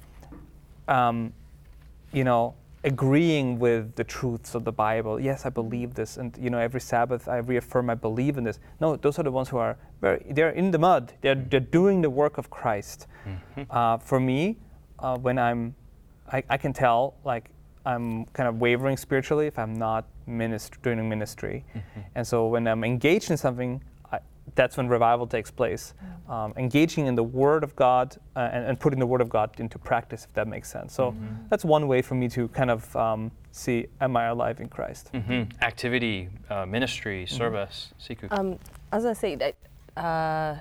um, 0.87 1.33
you 2.11 2.23
know, 2.23 2.53
agreeing 2.83 3.59
with 3.59 3.95
the 3.95 4.03
truths 4.03 4.55
of 4.55 4.65
the 4.65 4.71
Bible. 4.71 5.19
Yes, 5.19 5.45
I 5.45 5.49
believe 5.49 5.93
this, 5.93 6.17
and 6.17 6.35
you 6.39 6.49
know, 6.49 6.57
every 6.57 6.81
Sabbath 6.81 7.27
I 7.27 7.37
reaffirm 7.37 7.89
I 7.89 7.95
believe 7.95 8.37
in 8.37 8.43
this. 8.43 8.59
No, 8.79 8.95
those 8.95 9.19
are 9.19 9.23
the 9.23 9.31
ones 9.31 9.49
who 9.49 9.57
are 9.57 9.77
very, 9.99 10.25
they're 10.29 10.49
in 10.49 10.71
the 10.71 10.79
mud. 10.79 11.13
They're, 11.21 11.35
they're 11.35 11.59
doing 11.59 12.01
the 12.01 12.09
work 12.09 12.37
of 12.37 12.49
Christ. 12.49 13.07
Mm-hmm. 13.27 13.63
Uh, 13.69 13.97
for 13.97 14.19
me, 14.19 14.57
uh, 14.99 15.17
when 15.17 15.37
I'm, 15.37 15.75
I, 16.31 16.43
I, 16.49 16.57
can 16.57 16.73
tell 16.73 17.15
like 17.23 17.49
I'm 17.85 18.25
kind 18.25 18.47
of 18.47 18.59
wavering 18.59 18.97
spiritually 18.97 19.47
if 19.47 19.57
I'm 19.57 19.73
not 19.73 20.05
ministry, 20.27 20.79
doing 20.83 21.09
ministry, 21.09 21.65
mm-hmm. 21.75 21.99
and 22.15 22.25
so 22.25 22.47
when 22.47 22.67
I'm 22.67 22.83
engaged 22.83 23.31
in 23.31 23.37
something, 23.37 23.81
that's 24.55 24.77
when 24.77 24.87
revival 24.87 25.27
takes 25.27 25.51
place. 25.51 25.93
Mm. 26.27 26.31
Um, 26.31 26.53
engaging 26.57 27.07
in 27.07 27.15
the 27.15 27.23
Word 27.23 27.63
of 27.63 27.75
God 27.75 28.17
uh, 28.35 28.49
and, 28.51 28.65
and, 28.65 28.79
putting 28.79 28.99
the 28.99 29.05
Word 29.05 29.21
of 29.21 29.29
God 29.29 29.51
into 29.59 29.77
practice, 29.77 30.25
if 30.25 30.33
that 30.33 30.47
makes 30.47 30.69
sense. 30.69 30.93
So 30.93 31.11
mm-hmm. 31.11 31.47
that's 31.49 31.65
one 31.65 31.87
way 31.87 32.01
for 32.01 32.15
me 32.15 32.27
to 32.29 32.47
kind 32.49 32.69
of 32.69 32.95
um, 32.95 33.31
see, 33.51 33.87
am 33.99 34.17
I 34.17 34.25
alive 34.25 34.59
in 34.59 34.67
Christ? 34.67 35.11
Mm-hmm. 35.13 35.51
Activity, 35.61 36.29
uh, 36.49 36.65
ministry, 36.65 37.25
mm-hmm. 37.25 37.35
service, 37.35 37.93
Siku. 37.99 38.27
Um, 38.31 38.59
as 38.91 39.05
I 39.05 39.13
say, 39.13 39.35
that, 39.35 39.55
uh, 39.97 40.55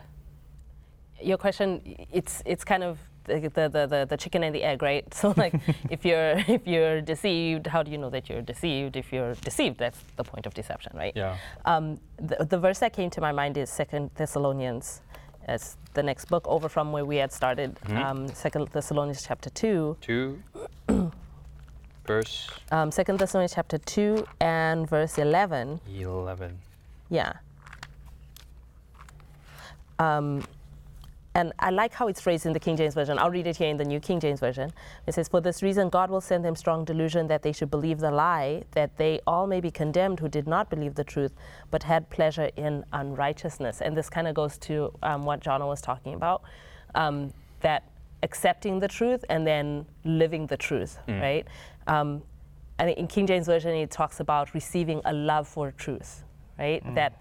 your 1.20 1.38
question, 1.38 1.80
it's, 2.12 2.42
it's 2.46 2.64
kind 2.64 2.82
of 2.82 2.98
the, 3.24 3.68
the, 3.72 3.86
the, 3.86 4.06
the 4.08 4.16
chicken 4.16 4.42
and 4.42 4.54
the 4.54 4.62
egg, 4.62 4.82
right? 4.82 5.04
So 5.14 5.34
like 5.36 5.54
if 5.90 6.04
you're 6.04 6.38
if 6.48 6.66
you're 6.66 7.00
deceived, 7.00 7.66
how 7.66 7.82
do 7.82 7.90
you 7.90 7.98
know 7.98 8.10
that 8.10 8.28
you're 8.28 8.42
deceived? 8.42 8.96
If 8.96 9.12
you're 9.12 9.34
deceived, 9.34 9.78
that's 9.78 9.98
the 10.16 10.24
point 10.24 10.46
of 10.46 10.54
deception, 10.54 10.92
right? 10.94 11.12
Yeah. 11.14 11.36
Um, 11.64 11.98
the, 12.16 12.44
the 12.44 12.58
verse 12.58 12.78
that 12.78 12.92
came 12.92 13.10
to 13.10 13.20
my 13.20 13.32
mind 13.32 13.56
is 13.56 13.70
Second 13.70 14.10
Thessalonians. 14.14 15.02
It's 15.48 15.76
the 15.94 16.02
next 16.02 16.26
book 16.26 16.46
over 16.46 16.68
from 16.68 16.92
where 16.92 17.04
we 17.04 17.16
had 17.16 17.32
started. 17.32 17.74
Mm-hmm. 17.74 17.96
Um, 17.96 18.28
Second 18.28 18.68
Thessalonians 18.68 19.22
chapter 19.26 19.50
two. 19.50 19.96
Two. 20.00 20.42
verse. 22.06 22.48
Um, 22.70 22.90
Second 22.90 23.18
Thessalonians 23.18 23.54
chapter 23.54 23.78
two 23.78 24.26
and 24.40 24.88
verse 24.88 25.18
eleven. 25.18 25.80
Eleven. 25.92 26.58
Yeah. 27.08 27.32
Um, 29.98 30.42
and 31.34 31.52
I 31.60 31.70
like 31.70 31.92
how 31.92 32.08
it's 32.08 32.20
phrased 32.20 32.44
in 32.44 32.52
the 32.52 32.58
King 32.58 32.76
James 32.76 32.94
Version. 32.94 33.16
I'll 33.16 33.30
read 33.30 33.46
it 33.46 33.56
here 33.56 33.68
in 33.68 33.76
the 33.76 33.84
New 33.84 34.00
King 34.00 34.18
James 34.18 34.40
Version. 34.40 34.72
It 35.06 35.14
says, 35.14 35.28
For 35.28 35.40
this 35.40 35.62
reason, 35.62 35.88
God 35.88 36.10
will 36.10 36.20
send 36.20 36.44
them 36.44 36.56
strong 36.56 36.84
delusion 36.84 37.28
that 37.28 37.42
they 37.42 37.52
should 37.52 37.70
believe 37.70 38.00
the 38.00 38.10
lie, 38.10 38.64
that 38.72 38.96
they 38.96 39.20
all 39.28 39.46
may 39.46 39.60
be 39.60 39.70
condemned 39.70 40.18
who 40.18 40.28
did 40.28 40.48
not 40.48 40.68
believe 40.70 40.96
the 40.96 41.04
truth, 41.04 41.32
but 41.70 41.84
had 41.84 42.10
pleasure 42.10 42.50
in 42.56 42.84
unrighteousness. 42.92 43.80
And 43.80 43.96
this 43.96 44.10
kind 44.10 44.26
of 44.26 44.34
goes 44.34 44.58
to 44.58 44.92
um, 45.04 45.24
what 45.24 45.40
Jonna 45.40 45.68
was 45.68 45.80
talking 45.80 46.14
about 46.14 46.42
um, 46.96 47.32
that 47.60 47.84
accepting 48.24 48.80
the 48.80 48.88
truth 48.88 49.24
and 49.28 49.46
then 49.46 49.86
living 50.04 50.46
the 50.48 50.56
truth, 50.56 50.98
mm. 51.06 51.20
right? 51.20 51.46
Um, 51.86 52.22
and 52.80 52.90
in 52.90 53.06
King 53.06 53.28
James 53.28 53.46
Version, 53.46 53.74
it 53.74 53.90
talks 53.92 54.18
about 54.18 54.52
receiving 54.52 55.00
a 55.04 55.12
love 55.12 55.46
for 55.46 55.70
truth, 55.70 56.24
right? 56.58 56.84
Mm. 56.84 56.96
That 56.96 57.20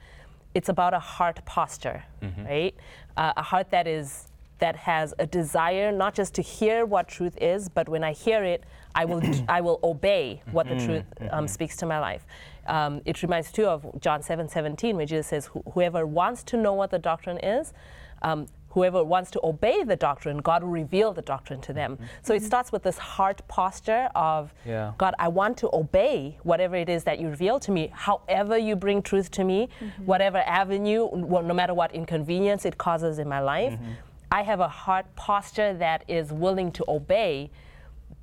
it's 0.56 0.70
about 0.70 0.94
a 0.94 1.00
heart 1.00 1.44
posture, 1.46 2.04
mm-hmm. 2.22 2.46
right? 2.46 2.76
Uh, 3.20 3.34
a 3.36 3.44
heart 3.44 3.70
that 3.70 3.86
is 3.86 4.28
that 4.60 4.76
has 4.76 5.14
a 5.20 5.26
desire 5.26 5.92
not 5.92 6.14
just 6.14 6.34
to 6.36 6.42
hear 6.42 6.86
what 6.86 7.08
truth 7.08 7.38
is, 7.42 7.68
but 7.68 7.90
when 7.90 8.02
I 8.02 8.14
hear 8.14 8.46
it, 8.46 8.64
I 8.96 9.04
will 9.04 9.22
I 9.50 9.60
will 9.60 9.80
obey 9.84 10.42
what 10.52 10.70
the 10.70 10.76
mm-hmm. 10.76 10.86
truth 10.86 11.06
um, 11.20 11.28
mm-hmm. 11.28 11.48
speaks 11.48 11.76
to 11.78 11.86
my 11.86 12.00
life. 12.00 12.26
Um, 12.66 13.02
it 13.04 13.22
reminds 13.22 13.52
too 13.52 13.66
of 13.66 13.86
John 14.00 14.22
7 14.22 14.48
17, 14.48 14.96
where 14.96 15.06
Jesus 15.06 15.28
says, 15.28 15.50
Whoever 15.74 16.06
wants 16.06 16.44
to 16.44 16.58
know 16.58 16.74
what 16.74 16.92
the 16.92 17.00
doctrine 17.00 17.40
is, 17.40 17.74
um, 18.22 18.46
whoever 18.70 19.04
wants 19.04 19.32
to 19.32 19.40
obey 19.44 19.84
the 19.84 19.96
doctrine, 19.96 20.38
God 20.38 20.64
will 20.64 20.70
reveal 20.70 21.14
the 21.14 21.22
doctrine 21.22 21.60
to 21.62 21.74
them. 21.74 21.94
Mm-hmm. 21.94 22.06
So 22.22 22.34
it 22.34 22.44
starts 22.44 22.72
with 22.72 22.84
this 22.84 22.98
heart 22.98 23.42
posture 23.48 24.10
of, 24.16 24.54
yeah. 24.66 24.94
God, 24.98 25.16
I 25.18 25.28
want 25.28 25.58
to 25.58 25.70
obey 25.74 26.38
whatever 26.44 26.76
it 26.76 26.90
is 26.90 27.04
that 27.06 27.20
you 27.20 27.30
reveal 27.30 27.60
to 27.62 27.72
me, 27.72 27.92
however 27.94 28.58
you 28.58 28.76
bring 28.76 29.02
truth 29.02 29.32
to 29.32 29.44
me, 29.44 29.70
mm-hmm. 29.80 30.06
whatever 30.06 30.38
avenue, 30.40 31.10
no 31.14 31.54
matter 31.54 31.74
what 31.74 31.94
inconvenience 31.94 32.66
it 32.66 32.78
causes 32.78 33.18
in 33.18 33.28
my 33.28 33.40
life. 33.40 33.74
Mm-hmm. 33.74 33.92
I 34.32 34.44
have 34.44 34.60
a 34.60 34.68
heart 34.68 35.08
posture 35.16 35.74
that 35.74 36.04
is 36.08 36.32
willing 36.32 36.72
to 36.74 36.86
obey, 36.88 37.50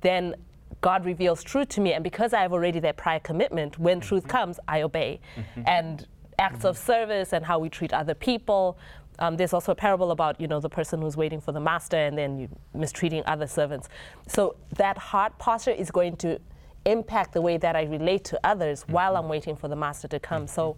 then 0.01 0.35
God 0.79 1.03
reveals 1.05 1.43
truth 1.43 1.69
to 1.69 1.81
me. 1.81 1.93
And 1.93 2.03
because 2.03 2.33
I 2.33 2.41
have 2.41 2.53
already 2.53 2.79
that 2.79 2.95
prior 2.95 3.19
commitment, 3.19 3.77
when 3.77 3.99
truth 3.99 4.23
mm-hmm. 4.23 4.31
comes, 4.31 4.59
I 4.67 4.83
obey. 4.83 5.19
Mm-hmm. 5.35 5.61
And 5.67 6.07
acts 6.39 6.63
of 6.63 6.77
mm-hmm. 6.77 6.85
service 6.85 7.33
and 7.33 7.43
how 7.45 7.59
we 7.59 7.67
treat 7.67 7.91
other 7.93 8.13
people, 8.13 8.77
um, 9.19 9.37
there's 9.37 9.53
also 9.53 9.71
a 9.71 9.75
parable 9.75 10.11
about 10.11 10.39
you 10.39 10.47
know 10.47 10.59
the 10.59 10.69
person 10.69 11.01
who's 11.01 11.17
waiting 11.17 11.41
for 11.41 11.51
the 11.51 11.59
master 11.59 11.97
and 11.97 12.17
then 12.17 12.39
you 12.39 12.49
mistreating 12.73 13.23
other 13.25 13.47
servants. 13.47 13.89
So 14.27 14.55
that 14.75 14.97
heart 14.97 15.37
posture 15.39 15.71
is 15.71 15.91
going 15.91 16.17
to 16.17 16.39
impact 16.85 17.33
the 17.33 17.41
way 17.41 17.57
that 17.57 17.75
I 17.75 17.83
relate 17.83 18.23
to 18.25 18.39
others 18.43 18.83
mm-hmm. 18.83 18.93
while 18.93 19.17
I'm 19.17 19.27
waiting 19.27 19.55
for 19.55 19.67
the 19.67 19.75
master 19.75 20.07
to 20.09 20.19
come. 20.19 20.43
Mm-hmm. 20.43 20.55
So 20.55 20.77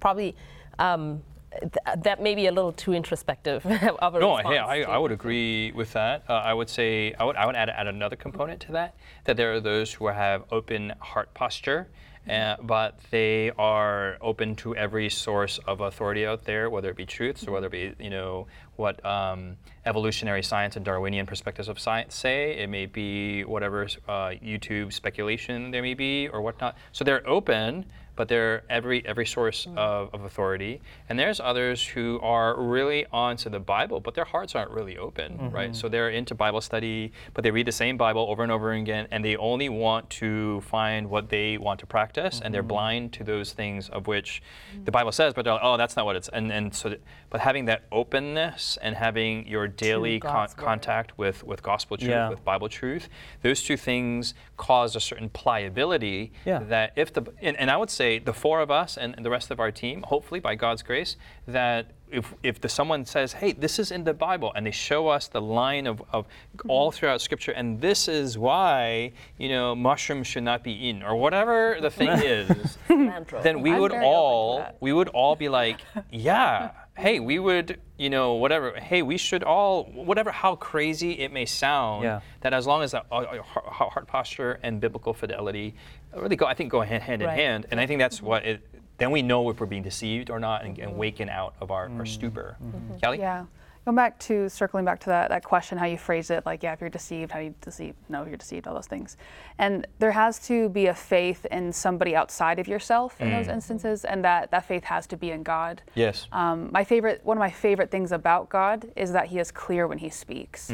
probably. 0.00 0.36
Um, 0.78 1.22
th- 1.60 2.02
that 2.02 2.22
may 2.22 2.34
be 2.34 2.46
a 2.46 2.52
little 2.52 2.72
too 2.72 2.92
introspective 2.92 3.64
of 3.98 4.14
a 4.14 4.20
no, 4.20 4.36
hey, 4.36 4.58
I, 4.58 4.82
I, 4.82 4.98
would 4.98 5.12
agree 5.12 5.72
with 5.72 5.92
that. 5.94 6.24
Uh, 6.28 6.34
I 6.34 6.54
would 6.54 6.68
say 6.68 7.14
I 7.18 7.24
would 7.24 7.36
I 7.36 7.46
would 7.46 7.56
add, 7.56 7.68
add 7.70 7.86
another 7.86 8.16
component 8.16 8.60
to 8.62 8.72
that. 8.72 8.94
That 9.24 9.36
there 9.36 9.52
are 9.54 9.60
those 9.60 9.92
who 9.92 10.06
have 10.06 10.44
open 10.52 10.92
heart 11.00 11.34
posture, 11.34 11.88
uh, 12.30 12.56
but 12.62 12.98
they 13.10 13.50
are 13.58 14.16
open 14.20 14.54
to 14.56 14.76
every 14.76 15.08
source 15.08 15.58
of 15.66 15.80
authority 15.80 16.26
out 16.26 16.44
there, 16.44 16.68
whether 16.70 16.90
it 16.90 16.96
be 16.96 17.06
truths 17.06 17.46
or 17.46 17.52
whether 17.52 17.66
it 17.66 17.72
be, 17.72 17.94
you 18.04 18.10
know, 18.10 18.46
what 18.76 19.04
um, 19.04 19.56
evolutionary 19.86 20.42
science 20.42 20.76
and 20.76 20.84
Darwinian 20.84 21.26
perspectives 21.26 21.68
of 21.68 21.78
science 21.78 22.14
say. 22.14 22.58
It 22.58 22.68
may 22.68 22.86
be 22.86 23.44
whatever 23.44 23.84
uh, 24.06 24.30
YouTube 24.42 24.92
speculation 24.92 25.70
there 25.70 25.82
may 25.82 25.94
be 25.94 26.28
or 26.28 26.40
whatnot. 26.40 26.76
So 26.92 27.04
they're 27.04 27.26
open, 27.28 27.86
but 28.18 28.26
they're 28.26 28.64
every 28.68 29.06
every 29.06 29.24
source 29.24 29.64
mm. 29.64 29.78
of, 29.78 30.12
of 30.12 30.24
authority. 30.24 30.82
And 31.08 31.16
there's 31.16 31.38
others 31.38 31.86
who 31.86 32.18
are 32.20 32.60
really 32.60 33.06
onto 33.12 33.48
the 33.48 33.60
Bible, 33.60 34.00
but 34.00 34.14
their 34.14 34.24
hearts 34.24 34.56
aren't 34.56 34.72
really 34.72 34.98
open, 34.98 35.34
mm-hmm. 35.34 35.54
right? 35.54 35.76
So 35.76 35.88
they're 35.88 36.10
into 36.10 36.34
Bible 36.34 36.60
study, 36.60 37.12
but 37.32 37.44
they 37.44 37.52
read 37.52 37.68
the 37.68 37.78
same 37.84 37.96
Bible 37.96 38.26
over 38.28 38.42
and 38.42 38.50
over 38.50 38.72
again, 38.72 39.06
and 39.12 39.24
they 39.24 39.36
only 39.36 39.68
want 39.68 40.10
to 40.22 40.60
find 40.62 41.08
what 41.08 41.28
they 41.28 41.58
want 41.58 41.78
to 41.80 41.86
practice, 41.86 42.36
mm-hmm. 42.36 42.46
and 42.46 42.54
they're 42.54 42.62
mm-hmm. 42.62 42.68
blind 42.68 43.12
to 43.12 43.22
those 43.22 43.52
things 43.52 43.88
of 43.90 44.08
which 44.08 44.42
mm-hmm. 44.72 44.84
the 44.84 44.90
Bible 44.90 45.12
says, 45.12 45.32
but 45.32 45.44
they're 45.44 45.54
like, 45.54 45.62
oh, 45.62 45.76
that's 45.76 45.94
not 45.94 46.04
what 46.04 46.16
it's. 46.16 46.28
And 46.28 46.50
and 46.50 46.74
so, 46.74 46.96
but 47.30 47.40
having 47.40 47.66
that 47.66 47.82
openness 47.92 48.78
and 48.82 48.96
having 48.96 49.46
your 49.46 49.68
daily 49.68 50.18
con- 50.18 50.48
contact 50.56 51.16
with 51.18 51.44
with 51.44 51.62
gospel 51.62 51.96
truth, 51.96 52.10
yeah. 52.10 52.28
with 52.28 52.44
Bible 52.44 52.68
truth, 52.68 53.08
those 53.42 53.62
two 53.62 53.76
things 53.76 54.34
cause 54.56 54.96
a 54.96 55.00
certain 55.00 55.28
pliability 55.28 56.32
yeah. 56.44 56.58
that 56.64 56.92
if 56.96 57.12
the 57.12 57.22
and, 57.40 57.56
and 57.56 57.70
I 57.70 57.76
would 57.76 57.90
say 57.90 58.08
say 58.08 58.18
the 58.18 58.32
four 58.32 58.60
of 58.60 58.70
us 58.70 58.96
and, 58.96 59.14
and 59.16 59.24
the 59.26 59.30
rest 59.30 59.50
of 59.50 59.60
our 59.60 59.70
team, 59.70 60.04
hopefully 60.06 60.40
by 60.40 60.54
God's 60.54 60.82
grace, 60.82 61.16
that 61.46 61.90
if, 62.10 62.34
if 62.42 62.60
the, 62.60 62.68
someone 62.68 63.04
says, 63.04 63.34
hey, 63.34 63.52
this 63.52 63.78
is 63.78 63.90
in 63.90 64.04
the 64.04 64.14
Bible, 64.14 64.50
and 64.54 64.66
they 64.66 64.70
show 64.70 65.08
us 65.08 65.28
the 65.28 65.40
line 65.40 65.86
of, 65.86 66.02
of 66.10 66.26
all 66.66 66.90
throughout 66.90 67.20
Scripture, 67.20 67.52
and 67.52 67.80
this 67.80 68.08
is 68.08 68.38
why, 68.38 69.12
you 69.36 69.48
know, 69.50 69.74
mushrooms 69.74 70.26
should 70.26 70.44
not 70.44 70.64
be 70.64 70.72
eaten, 70.72 71.02
or 71.02 71.16
whatever 71.16 71.76
the 71.80 71.90
thing 71.90 72.08
is, 72.38 72.78
then 72.88 73.60
we 73.60 73.72
I'm 73.72 73.80
would 73.80 73.92
all, 73.92 74.64
we 74.80 74.92
would 74.92 75.08
all 75.08 75.36
be 75.36 75.48
like, 75.48 75.80
yeah, 76.10 76.70
hey, 76.98 77.20
we 77.20 77.38
would, 77.38 77.80
you 77.96 78.10
know, 78.10 78.34
whatever, 78.34 78.72
hey, 78.72 79.02
we 79.02 79.16
should 79.16 79.44
all, 79.44 79.84
whatever, 79.84 80.32
how 80.32 80.56
crazy 80.56 81.12
it 81.12 81.32
may 81.32 81.46
sound, 81.46 82.02
yeah. 82.02 82.20
that 82.40 82.52
as 82.52 82.66
long 82.66 82.82
as 82.82 82.90
the 82.90 83.02
uh, 83.12 83.14
uh 83.14 83.42
heart 83.42 84.08
posture 84.08 84.58
and 84.64 84.80
biblical 84.80 85.14
fidelity 85.14 85.74
really 86.16 86.34
go, 86.34 86.44
I 86.44 86.54
think, 86.54 86.70
go 86.70 86.80
hand, 86.80 87.02
hand 87.02 87.22
right. 87.22 87.32
in 87.32 87.38
hand. 87.38 87.66
And 87.70 87.80
I 87.80 87.86
think 87.86 88.00
that's 88.00 88.20
what 88.20 88.44
it, 88.44 88.68
then 88.96 89.12
we 89.12 89.22
know 89.22 89.48
if 89.48 89.60
we're 89.60 89.66
being 89.66 89.84
deceived 89.84 90.28
or 90.28 90.40
not 90.40 90.64
and, 90.64 90.76
and 90.78 90.96
waken 90.96 91.28
out 91.28 91.54
of 91.60 91.70
our, 91.70 91.88
mm. 91.88 92.00
our 92.00 92.06
stupor. 92.06 92.56
Mm-hmm. 92.60 92.98
Callie? 92.98 93.18
Yeah. 93.18 93.44
Going 93.88 93.96
back 93.96 94.18
to 94.18 94.50
circling 94.50 94.84
back 94.84 95.00
to 95.00 95.06
that, 95.06 95.30
that 95.30 95.42
question, 95.42 95.78
how 95.78 95.86
you 95.86 95.96
phrase 95.96 96.28
it, 96.28 96.44
like, 96.44 96.62
yeah, 96.62 96.74
if 96.74 96.80
you're 96.82 96.90
deceived, 96.90 97.32
how 97.32 97.38
do 97.38 97.46
you 97.46 97.54
deceive? 97.62 97.94
No, 98.10 98.26
you're 98.26 98.36
deceived, 98.36 98.68
all 98.68 98.74
those 98.74 98.86
things. 98.86 99.16
And 99.56 99.86
there 99.98 100.10
has 100.10 100.38
to 100.40 100.68
be 100.68 100.88
a 100.88 100.94
faith 100.94 101.46
in 101.46 101.72
somebody 101.72 102.14
outside 102.14 102.58
of 102.58 102.68
yourself 102.68 103.18
in 103.18 103.30
those 103.30 103.48
instances, 103.48 104.04
and 104.04 104.22
that, 104.26 104.50
that 104.50 104.66
faith 104.66 104.84
has 104.84 105.06
to 105.06 105.16
be 105.16 105.30
in 105.30 105.42
God. 105.42 105.80
Yes. 105.94 106.26
Um, 106.32 106.68
my 106.70 106.84
favorite, 106.84 107.24
one 107.24 107.38
of 107.38 107.40
my 107.40 107.50
favorite 107.50 107.90
things 107.90 108.12
about 108.12 108.50
God 108.50 108.92
is 108.94 109.10
that 109.12 109.28
He 109.28 109.38
is 109.38 109.50
clear 109.50 109.86
when 109.86 109.96
He 109.96 110.10
speaks, 110.10 110.70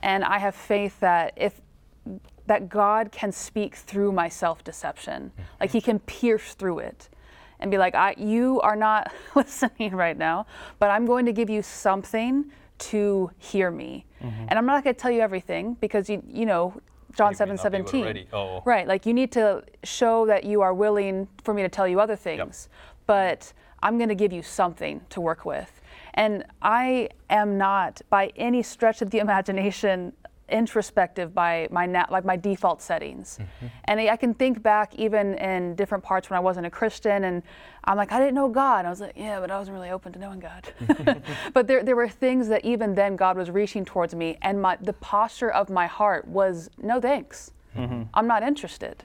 and 0.00 0.24
I 0.24 0.38
have 0.38 0.54
faith 0.54 0.98
that 1.00 1.34
if 1.36 1.60
that 2.46 2.70
God 2.70 3.12
can 3.12 3.32
speak 3.32 3.74
through 3.74 4.12
my 4.12 4.30
self-deception, 4.30 5.30
like 5.60 5.72
He 5.72 5.82
can 5.82 5.98
pierce 5.98 6.54
through 6.54 6.78
it, 6.78 7.10
and 7.60 7.70
be 7.70 7.78
like, 7.78 7.94
I, 7.94 8.14
"You 8.18 8.60
are 8.62 8.76
not 8.76 9.12
listening 9.34 9.94
right 9.94 10.16
now, 10.16 10.46
but 10.78 10.90
I'm 10.90 11.06
going 11.06 11.26
to 11.26 11.32
give 11.32 11.50
you 11.50 11.62
something 11.62 12.50
to 12.78 13.30
hear 13.38 13.70
me, 13.70 14.04
mm-hmm. 14.22 14.46
and 14.48 14.58
I'm 14.58 14.66
not 14.66 14.84
going 14.84 14.94
to 14.94 15.00
tell 15.00 15.10
you 15.10 15.20
everything 15.20 15.76
because 15.80 16.08
you, 16.08 16.22
you 16.26 16.46
know." 16.46 16.80
John 17.16 17.32
You 17.32 17.36
seven 17.36 17.56
not 17.56 17.72
be 17.72 17.78
able 17.78 17.86
to 17.86 17.92
seventeen. 17.92 18.26
oh. 18.34 18.62
Right, 18.66 18.86
like 18.86 19.06
you 19.06 19.14
need 19.14 19.32
to 19.32 19.64
show 19.84 20.26
that 20.26 20.44
you 20.44 20.60
are 20.60 20.74
willing 20.74 21.26
for 21.42 21.54
me 21.54 21.62
to 21.62 21.68
tell 21.70 21.88
you 21.88 21.98
other 21.98 22.14
things, 22.14 22.68
but 23.06 23.54
I'm 23.82 23.96
going 23.96 24.10
to 24.10 24.14
give 24.14 24.34
you 24.34 24.42
something 24.42 25.00
to 25.10 25.20
work 25.22 25.46
with. 25.46 25.80
And 26.14 26.44
I 26.62 27.10
am 27.30 27.58
not 27.58 28.02
by 28.10 28.32
any 28.36 28.62
stretch 28.62 29.02
of 29.02 29.10
the 29.10 29.18
imagination 29.26 30.12
introspective 30.48 31.34
by 31.34 31.68
my 31.70 31.86
na- 31.86 32.06
like 32.10 32.24
my 32.24 32.36
default 32.36 32.80
settings. 32.80 33.38
Mm-hmm. 33.38 33.66
And 33.84 34.00
I 34.00 34.08
I 34.08 34.16
can 34.16 34.34
think 34.34 34.62
back 34.62 34.94
even 34.94 35.34
in 35.34 35.74
different 35.74 36.04
parts 36.04 36.30
when 36.30 36.36
I 36.36 36.40
wasn't 36.40 36.66
a 36.66 36.70
Christian 36.70 37.24
and 37.24 37.42
I'm 37.84 37.96
like 37.96 38.12
I 38.12 38.18
didn't 38.18 38.34
know 38.34 38.48
God. 38.48 38.80
and 38.80 38.86
I 38.86 38.90
was 38.90 39.00
like, 39.00 39.14
yeah, 39.16 39.40
but 39.40 39.50
I 39.50 39.58
wasn't 39.58 39.74
really 39.74 39.90
open 39.90 40.12
to 40.12 40.18
knowing 40.18 40.40
God. 40.40 40.72
but 41.54 41.66
there 41.66 41.82
there 41.82 41.96
were 41.96 42.08
things 42.08 42.48
that 42.48 42.64
even 42.64 42.94
then 42.94 43.16
God 43.16 43.36
was 43.36 43.50
reaching 43.50 43.84
towards 43.84 44.14
me 44.14 44.38
and 44.42 44.60
my 44.60 44.76
the 44.80 44.94
posture 44.94 45.50
of 45.50 45.70
my 45.70 45.86
heart 45.86 46.26
was 46.28 46.70
no 46.78 47.00
thanks. 47.00 47.50
Mm-hmm. 47.76 48.04
I'm 48.14 48.26
not 48.26 48.42
interested. 48.42 49.04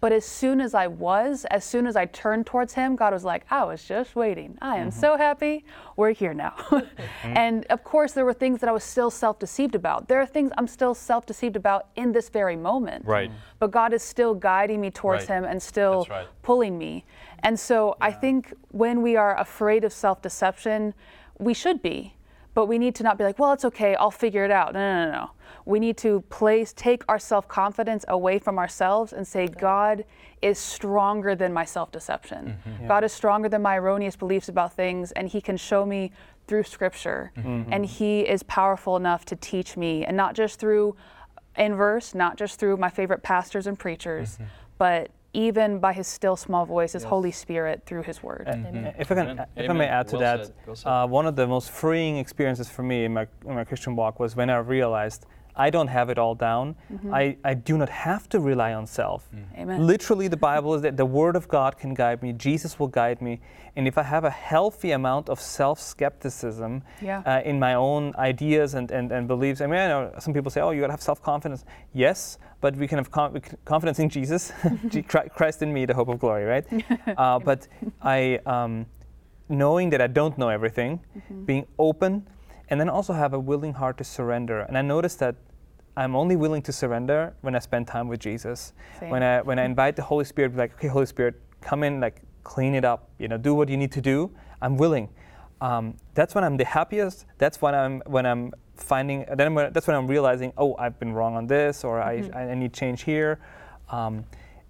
But 0.00 0.12
as 0.12 0.24
soon 0.24 0.60
as 0.62 0.74
I 0.74 0.86
was, 0.86 1.44
as 1.50 1.62
soon 1.62 1.86
as 1.86 1.94
I 1.94 2.06
turned 2.06 2.46
towards 2.46 2.72
him, 2.72 2.96
God 2.96 3.12
was 3.12 3.22
like, 3.22 3.44
I 3.50 3.64
was 3.64 3.84
just 3.84 4.16
waiting. 4.16 4.56
I 4.62 4.76
am 4.76 4.88
mm-hmm. 4.88 4.98
so 4.98 5.16
happy. 5.16 5.64
We're 5.96 6.12
here 6.12 6.32
now. 6.32 6.54
and 7.22 7.66
of 7.66 7.84
course, 7.84 8.12
there 8.12 8.24
were 8.24 8.32
things 8.32 8.60
that 8.60 8.68
I 8.68 8.72
was 8.72 8.84
still 8.84 9.10
self 9.10 9.38
deceived 9.38 9.74
about. 9.74 10.08
There 10.08 10.20
are 10.20 10.26
things 10.26 10.52
I'm 10.56 10.66
still 10.66 10.94
self 10.94 11.26
deceived 11.26 11.54
about 11.54 11.88
in 11.96 12.12
this 12.12 12.30
very 12.30 12.56
moment. 12.56 13.04
Right. 13.04 13.30
But 13.58 13.70
God 13.70 13.92
is 13.92 14.02
still 14.02 14.34
guiding 14.34 14.80
me 14.80 14.90
towards 14.90 15.28
Right. 15.28 15.36
him 15.36 15.44
and 15.44 15.62
still 15.62 16.06
right. 16.08 16.26
pulling 16.42 16.78
me. 16.78 17.04
And 17.42 17.58
so 17.60 17.96
I 18.00 18.12
think 18.12 18.54
when 18.70 19.02
we 19.02 19.16
are 19.16 19.38
afraid 19.38 19.84
of 19.84 19.92
self 19.92 20.22
deception, 20.22 20.94
we 21.38 21.52
should 21.52 21.82
be. 21.82 22.14
But 22.52 22.66
we 22.66 22.78
need 22.78 22.94
to 22.96 23.02
not 23.02 23.16
be 23.16 23.24
like, 23.24 23.38
well, 23.38 23.52
it's 23.52 23.64
okay, 23.64 23.94
I'll 23.94 24.10
figure 24.10 24.44
it 24.44 24.50
out. 24.50 24.74
No, 24.74 24.80
no, 24.80 25.04
no, 25.06 25.12
no. 25.12 25.30
We 25.66 25.78
need 25.78 25.96
to 25.98 26.22
place, 26.22 26.72
take 26.72 27.04
our 27.08 27.18
self 27.18 27.46
confidence 27.46 28.04
away 28.08 28.38
from 28.38 28.58
ourselves 28.58 29.12
and 29.12 29.26
say, 29.26 29.46
God 29.46 30.04
is 30.42 30.58
stronger 30.58 31.34
than 31.34 31.52
my 31.52 31.64
self 31.64 31.92
deception. 31.92 32.58
Mm-hmm. 32.66 32.88
God 32.88 33.04
is 33.04 33.12
stronger 33.12 33.48
than 33.48 33.62
my 33.62 33.76
erroneous 33.76 34.16
beliefs 34.16 34.48
about 34.48 34.72
things, 34.72 35.12
and 35.12 35.28
He 35.28 35.40
can 35.40 35.56
show 35.56 35.86
me 35.86 36.12
through 36.48 36.64
Scripture. 36.64 37.32
Mm-hmm. 37.36 37.72
And 37.72 37.86
He 37.86 38.20
is 38.20 38.42
powerful 38.42 38.96
enough 38.96 39.24
to 39.26 39.36
teach 39.36 39.76
me, 39.76 40.04
and 40.04 40.16
not 40.16 40.34
just 40.34 40.58
through 40.58 40.96
Inverse, 41.56 42.14
not 42.14 42.36
just 42.36 42.58
through 42.58 42.76
my 42.76 42.88
favorite 42.88 43.22
pastors 43.22 43.66
and 43.66 43.78
preachers, 43.78 44.34
mm-hmm. 44.34 44.44
but 44.78 45.10
even 45.32 45.78
by 45.78 45.92
His 45.92 46.06
still 46.06 46.36
small 46.36 46.66
voice, 46.66 46.92
His 46.92 47.04
Holy 47.04 47.30
Spirit 47.30 47.82
through 47.86 48.02
His 48.02 48.22
Word. 48.22 48.46
Uh, 48.48 48.92
If 48.98 49.10
I 49.12 49.14
can, 49.14 49.28
Amen. 49.30 49.46
if 49.56 49.70
I 49.70 49.72
may 49.72 49.86
add 49.86 50.08
to 50.08 50.16
Well 50.16 50.20
that, 50.20 50.46
said. 50.46 50.54
Well 50.66 50.76
said. 50.76 50.88
uh, 50.88 51.06
one 51.06 51.26
of 51.26 51.36
the 51.36 51.46
most 51.46 51.70
freeing 51.70 52.16
experiences 52.18 52.68
for 52.68 52.82
me 52.82 53.04
in 53.04 53.14
my, 53.14 53.26
in 53.46 53.54
my 53.54 53.64
Christian 53.64 53.94
walk 53.96 54.18
was 54.20 54.34
when 54.36 54.50
I 54.50 54.58
realized 54.58 55.26
I 55.66 55.68
don't 55.74 55.88
have 55.98 56.08
it 56.12 56.18
all 56.18 56.34
down. 56.34 56.74
I, 57.12 57.36
I 57.44 57.52
do 57.70 57.74
not 57.82 57.90
have 57.90 58.24
to 58.32 58.38
rely 58.50 58.72
on 58.80 58.86
self. 58.86 59.28
Amen. 59.58 59.86
Literally, 59.92 60.28
the 60.36 60.42
Bible 60.52 60.72
is 60.76 60.80
that 60.82 60.96
the 60.96 61.04
Word 61.20 61.36
of 61.36 61.44
God 61.48 61.72
can 61.82 61.92
guide 62.02 62.18
me. 62.22 62.32
Jesus 62.32 62.78
will 62.78 62.88
guide 63.02 63.20
me, 63.20 63.40
and 63.76 63.86
if 63.86 63.96
I 63.98 64.04
have 64.14 64.24
a 64.24 64.30
healthy 64.52 64.90
amount 64.92 65.28
of 65.28 65.38
self-skepticism 65.40 66.82
Yeah. 67.02 67.22
uh, 67.26 67.42
in 67.50 67.58
my 67.58 67.74
own 67.74 68.14
ideas 68.16 68.74
and, 68.74 68.90
and, 68.90 69.12
and 69.12 69.28
beliefs, 69.28 69.60
I 69.60 69.66
mean, 69.66 69.80
I 69.80 69.88
know 69.88 70.12
some 70.18 70.32
people 70.34 70.50
say, 70.50 70.60
"Oh, 70.60 70.70
you 70.70 70.80
gotta 70.80 70.92
have 70.92 71.02
self-confidence." 71.02 71.64
Yes, 71.92 72.38
but 72.60 72.74
we 72.76 72.86
can 72.88 72.98
have 72.98 73.10
con- 73.10 73.32
we 73.34 73.40
can- 73.40 73.58
confidence 73.64 73.98
in 73.98 74.08
Jesus, 74.08 74.52
Christ 75.38 75.62
in 75.62 75.72
me, 75.72 75.86
the 75.86 75.94
hope 75.94 76.08
of 76.08 76.18
glory, 76.18 76.44
right? 76.44 76.66
uh, 77.18 77.38
but 77.38 77.68
I, 78.02 78.40
um, 78.46 78.86
knowing 79.48 79.90
that 79.90 80.00
I 80.00 80.06
don't 80.06 80.36
know 80.38 80.48
everything, 80.48 81.00
being 81.44 81.66
open, 81.78 82.26
and 82.70 82.80
then 82.80 82.88
also 82.88 83.12
have 83.12 83.34
a 83.34 83.38
willing 83.38 83.74
heart 83.74 83.96
to 83.98 84.04
surrender. 84.04 84.60
And 84.60 84.78
I 84.78 84.82
noticed 84.82 85.18
that 85.18 85.34
I'm 86.00 86.16
only 86.16 86.34
willing 86.34 86.62
to 86.62 86.72
surrender 86.72 87.34
when 87.42 87.54
I 87.54 87.58
spend 87.58 87.86
time 87.86 88.08
with 88.08 88.20
Jesus. 88.20 88.72
Same. 88.98 89.10
When 89.10 89.22
I 89.22 89.42
when 89.42 89.58
I 89.58 89.64
invite 89.64 89.96
the 89.96 90.02
Holy 90.02 90.24
Spirit, 90.24 90.56
like, 90.56 90.72
okay, 90.76 90.88
Holy 90.88 91.04
Spirit, 91.04 91.34
come 91.60 91.82
in, 91.82 92.00
like, 92.00 92.22
clean 92.42 92.74
it 92.74 92.86
up. 92.86 93.10
You 93.18 93.28
know, 93.28 93.36
do 93.36 93.54
what 93.54 93.68
you 93.68 93.76
need 93.76 93.92
to 93.92 94.00
do. 94.00 94.30
I'm 94.62 94.78
willing. 94.78 95.10
Um, 95.60 95.94
that's 96.14 96.34
when 96.34 96.42
I'm 96.42 96.56
the 96.56 96.64
happiest. 96.64 97.26
That's 97.36 97.60
when 97.60 97.74
I'm 97.74 98.00
when 98.06 98.24
I'm 98.24 98.52
finding. 98.76 99.26
Then 99.36 99.54
when, 99.54 99.74
that's 99.74 99.86
when 99.86 99.94
I'm 99.94 100.06
realizing, 100.06 100.54
oh, 100.56 100.74
I've 100.78 100.98
been 100.98 101.12
wrong 101.12 101.36
on 101.36 101.46
this, 101.46 101.84
or 101.84 102.00
I, 102.00 102.30
I 102.34 102.54
need 102.54 102.72
change 102.72 103.02
here. 103.02 103.38
Um, 103.90 104.24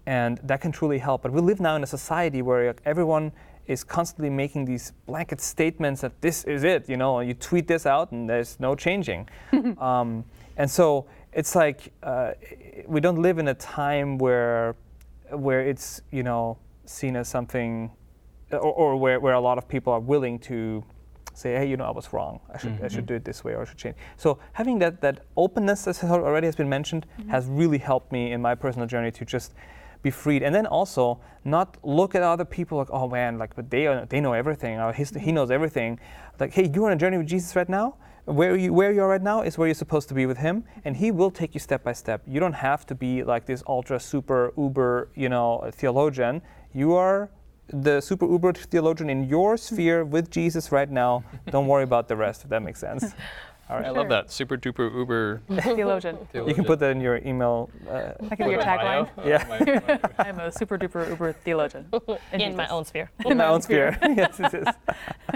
and 0.05 0.37
that 0.43 0.59
can 0.59 0.73
truly 0.73 0.97
help. 0.97 1.21
But 1.21 1.31
we 1.31 1.39
live 1.39 1.61
now 1.61 1.77
in 1.77 1.83
a 1.83 1.87
society 1.87 2.41
where 2.41 2.67
like, 2.67 2.81
everyone 2.83 3.31
is 3.67 3.85
constantly 3.85 4.29
making 4.29 4.65
these 4.65 4.91
blanket 5.05 5.39
statements 5.39 6.01
that 6.01 6.19
this 6.21 6.43
is 6.43 6.63
it, 6.63 6.89
you 6.89 6.97
know, 6.97 7.21
you 7.21 7.33
tweet 7.33 7.67
this 7.67 7.85
out 7.85 8.11
and 8.11 8.29
there's 8.29 8.59
no 8.59 8.75
changing. 8.75 9.29
um, 9.77 10.25
and 10.57 10.69
so 10.69 11.05
it's 11.33 11.55
like 11.55 11.91
uh, 12.03 12.31
we 12.87 12.99
don't 12.99 13.21
live 13.21 13.39
in 13.39 13.47
a 13.47 13.53
time 13.53 14.17
where 14.17 14.75
where 15.29 15.61
it's 15.61 16.01
you 16.11 16.23
know 16.23 16.57
seen 16.85 17.15
as 17.15 17.27
something, 17.27 17.91
or, 18.51 18.59
or 18.59 18.97
where, 18.97 19.19
where 19.19 19.33
a 19.33 19.39
lot 19.39 19.57
of 19.57 19.67
people 19.67 19.93
are 19.93 19.99
willing 19.99 20.37
to 20.39 20.83
say, 21.33 21.55
hey, 21.55 21.65
you 21.65 21.77
know, 21.77 21.85
I 21.85 21.91
was 21.91 22.11
wrong. 22.13 22.39
I 22.53 22.57
should 22.57 22.73
I 22.83 22.87
should 22.87 22.99
mm-hmm. 22.99 23.05
do 23.05 23.13
it 23.15 23.25
this 23.25 23.43
way 23.43 23.53
or 23.53 23.61
I 23.61 23.65
should 23.65 23.77
change. 23.77 23.95
So 24.17 24.39
having 24.53 24.79
that 24.79 25.01
that 25.01 25.21
openness, 25.37 25.87
as 25.87 26.03
already 26.03 26.47
has 26.47 26.55
been 26.55 26.69
mentioned, 26.69 27.05
mm-hmm. 27.05 27.29
has 27.29 27.45
really 27.47 27.77
helped 27.77 28.11
me 28.11 28.31
in 28.31 28.41
my 28.41 28.55
personal 28.55 28.87
journey 28.87 29.11
to 29.11 29.25
just 29.25 29.53
be 30.03 30.11
freed, 30.11 30.43
and 30.43 30.53
then 30.53 30.65
also 30.65 31.19
not 31.43 31.77
look 31.83 32.15
at 32.15 32.23
other 32.23 32.45
people 32.45 32.77
like, 32.77 32.89
oh 32.91 33.07
man, 33.07 33.37
like, 33.37 33.55
but 33.55 33.69
they 33.69 33.85
are, 33.87 34.05
they 34.05 34.19
know 34.19 34.33
everything, 34.33 34.79
or 34.79 34.91
he's, 34.91 35.11
he 35.11 35.17
mm-hmm. 35.17 35.35
knows 35.35 35.51
everything. 35.51 35.99
Like, 36.39 36.53
hey, 36.53 36.71
you're 36.73 36.87
on 36.87 36.93
a 36.93 36.95
journey 36.95 37.17
with 37.17 37.27
Jesus 37.27 37.55
right 37.55 37.69
now. 37.69 37.95
Where 38.25 38.55
you 38.55 38.73
where 38.73 38.91
you 38.91 39.01
are 39.01 39.07
right 39.07 39.21
now 39.21 39.41
is 39.41 39.57
where 39.57 39.67
you're 39.67 39.75
supposed 39.75 40.07
to 40.09 40.13
be 40.13 40.25
with 40.25 40.37
Him, 40.37 40.63
and 40.85 40.95
He 40.95 41.11
will 41.11 41.31
take 41.31 41.53
you 41.53 41.59
step 41.59 41.83
by 41.83 41.93
step. 41.93 42.21
You 42.27 42.39
don't 42.39 42.53
have 42.53 42.85
to 42.87 42.95
be 42.95 43.23
like 43.23 43.45
this 43.45 43.63
ultra 43.67 43.99
super 43.99 44.53
uber, 44.57 45.09
you 45.15 45.29
know, 45.29 45.69
theologian. 45.73 46.41
You 46.73 46.93
are 46.93 47.29
the 47.67 48.01
super 48.01 48.25
uber 48.25 48.53
theologian 48.53 49.09
in 49.09 49.27
your 49.27 49.53
hmm. 49.53 49.57
sphere 49.57 50.05
with 50.05 50.29
Jesus 50.29 50.71
right 50.71 50.89
now. 50.89 51.23
Don't 51.49 51.67
worry 51.67 51.83
about 51.83 52.07
the 52.07 52.15
rest. 52.15 52.43
If 52.43 52.49
that 52.49 52.61
makes 52.61 52.79
sense. 52.79 53.13
All 53.71 53.77
I 53.85 53.89
love 53.89 54.09
that. 54.09 54.29
Super 54.31 54.57
duper 54.57 54.93
uber. 54.93 55.41
Theologian. 55.61 56.17
You 56.33 56.53
can 56.53 56.65
put 56.65 56.79
that 56.79 56.91
in 56.91 56.99
your 56.99 57.17
email. 57.25 57.69
Uh, 57.87 58.13
That 58.19 58.37
can 58.37 58.47
be 58.47 58.51
your 58.51 58.61
tagline. 58.61 59.07
Yeah. 59.25 59.99
I'm 60.19 60.39
a 60.39 60.51
super 60.51 60.77
duper 60.77 61.07
uber 61.09 61.31
theologian. 61.31 61.85
in 62.33 62.55
my 62.57 62.67
own 62.67 62.83
sphere. 62.83 63.09
in 63.25 63.37
my 63.37 63.47
own 63.47 63.61
sphere. 63.61 63.97
yes, 64.01 64.39
it 64.41 64.53
is. 64.53 64.67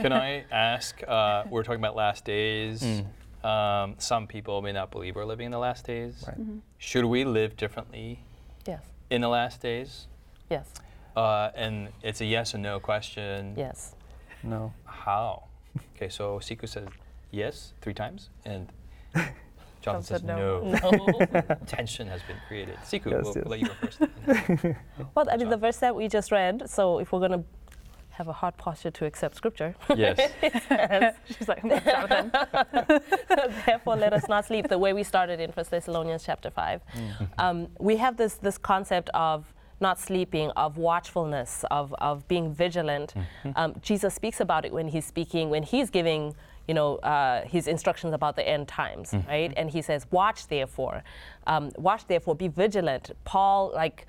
Can 0.02 0.12
I 0.12 0.44
ask? 0.52 1.02
Uh, 1.08 1.44
we're 1.50 1.64
talking 1.64 1.80
about 1.80 1.96
last 1.96 2.26
days. 2.26 2.84
Mm. 2.84 3.06
Um, 3.48 3.96
some 4.00 4.28
people 4.28 4.62
may 4.62 4.74
not 4.74 4.92
believe 4.92 5.16
we're 5.16 5.24
living 5.24 5.46
in 5.46 5.52
the 5.52 5.60
last 5.60 5.86
days. 5.86 6.24
Right. 6.28 6.38
Should 6.78 7.06
we 7.06 7.24
live 7.24 7.56
differently 7.56 8.20
Yes. 8.68 8.82
in 9.10 9.22
the 9.22 9.30
last 9.30 9.62
days? 9.62 10.08
Yes. 10.50 10.68
Uh, 11.16 11.52
and 11.56 11.90
it's 12.04 12.20
a 12.20 12.26
yes 12.26 12.54
or 12.54 12.58
no 12.58 12.80
question. 12.82 13.54
Yes. 13.56 13.96
No. 14.44 14.74
How? 14.84 15.44
Okay, 15.96 16.10
so 16.10 16.40
Siku 16.40 16.68
says 16.68 16.88
yes 17.36 17.74
three 17.82 17.94
times, 17.94 18.30
and 18.46 18.72
Jonathan 19.14 19.34
John 19.82 20.04
said 20.04 20.22
says 20.22 20.24
no. 20.24 20.64
no. 20.64 20.90
No. 20.90 21.42
Tension 21.68 22.08
has 22.08 22.22
been 22.24 22.38
created. 22.48 22.76
Siku, 22.84 23.12
Yes, 23.12 23.26
we'll, 23.26 23.36
yes. 23.36 23.36
we'll 23.36 23.52
let 23.54 23.60
you 23.60 23.68
go 23.68 23.74
first. 23.82 24.00
well, 25.16 25.26
I 25.32 25.38
mean, 25.38 25.50
the 25.50 25.58
verse 25.58 25.78
that 25.78 25.94
we 25.96 26.08
just 26.08 26.32
read. 26.32 26.70
So 26.70 27.00
if 27.00 27.12
we're 27.12 27.20
going 27.28 27.38
to 27.40 27.44
have 28.10 28.28
a 28.30 28.34
hard 28.34 28.56
posture 28.58 28.92
to 28.92 29.06
accept 29.06 29.36
Scripture, 29.36 29.76
yes. 29.96 30.18
She's 31.28 31.48
like, 31.50 31.60
"Hmm, 31.62 31.70
Jonathan. 31.70 32.32
therefore 33.66 33.96
let 33.98 34.14
us 34.14 34.28
not 34.30 34.46
sleep. 34.46 34.70
The 34.70 34.78
way 34.78 34.94
we 34.94 35.04
started 35.04 35.40
in 35.40 35.52
1 35.52 35.66
Thessalonians 35.70 36.24
chapter 36.26 36.50
five, 36.50 36.82
um, 37.38 37.68
we 37.80 37.98
have 37.98 38.16
this 38.18 38.36
this 38.36 38.58
concept 38.58 39.10
of 39.14 39.54
not 39.82 40.00
sleeping, 40.00 40.50
of 40.52 40.78
watchfulness, 40.78 41.66
of, 41.70 41.94
of 42.00 42.26
being 42.30 42.54
vigilant. 42.54 43.14
Um, 43.58 43.76
Jesus 43.82 44.14
speaks 44.14 44.40
about 44.40 44.64
it 44.66 44.72
when 44.72 44.88
he's 44.88 45.06
speaking, 45.06 45.50
when 45.50 45.64
he's 45.64 45.90
giving, 45.90 46.34
you 46.68 46.74
know, 46.74 46.98
uh, 46.98 47.46
his 47.46 47.68
instructions 47.68 48.14
about 48.14 48.36
the 48.36 48.48
end 48.48 48.68
times, 48.68 49.14
right? 49.28 49.54
And 49.56 49.70
he 49.70 49.82
says, 49.82 50.06
"Watch 50.12 50.48
therefore, 50.48 51.04
um, 51.48 51.72
watch 51.78 52.08
therefore, 52.08 52.36
be 52.36 52.48
vigilant." 52.48 53.12
Paul 53.24 53.72
like 53.74 54.08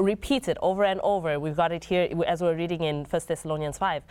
repeats 0.00 0.48
it 0.48 0.56
over 0.62 0.84
and 0.84 1.00
over. 1.02 1.38
We've 1.38 1.56
got 1.56 1.72
it 1.72 1.84
here 1.84 2.08
as 2.26 2.40
we're 2.40 2.56
reading 2.56 2.82
in 2.82 3.04
1 3.04 3.22
Thessalonians 3.26 3.78
5. 3.78 4.02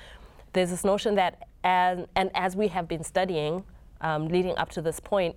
There's 0.54 0.70
this 0.70 0.84
notion 0.84 1.16
that, 1.16 1.48
as, 1.64 2.06
and 2.16 2.32
as 2.34 2.56
we 2.56 2.68
have 2.70 2.88
been 2.88 3.04
studying 3.04 3.64
um, 4.02 4.28
leading 4.28 4.56
up 4.58 4.70
to 4.72 4.82
this 4.82 5.00
point, 5.00 5.36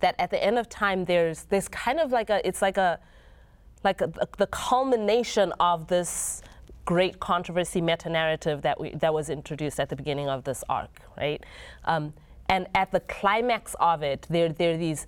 that 0.00 0.14
at 0.18 0.30
the 0.30 0.42
end 0.42 0.58
of 0.58 0.68
time, 0.68 1.04
there's 1.04 1.44
this 1.44 1.68
kind 1.68 1.98
of 1.98 2.12
like 2.12 2.30
a, 2.30 2.46
it's 2.46 2.62
like 2.62 2.76
a, 2.76 2.98
like 3.82 4.00
a, 4.00 4.10
the 4.38 4.46
culmination 4.48 5.52
of 5.60 5.88
this 5.88 6.42
great 6.84 7.18
controversy 7.20 7.80
meta 7.80 8.08
narrative 8.08 8.62
that 8.62 8.78
we 8.78 8.90
that 8.94 9.12
was 9.14 9.30
introduced 9.30 9.80
at 9.80 9.88
the 9.88 9.96
beginning 9.96 10.28
of 10.28 10.44
this 10.44 10.62
arc, 10.68 11.00
right? 11.16 11.42
Um, 11.84 12.12
and 12.48 12.66
at 12.74 12.90
the 12.90 13.00
climax 13.00 13.74
of 13.80 14.02
it, 14.02 14.26
there 14.28 14.48
there 14.50 14.74
are 14.74 14.76
these 14.76 15.06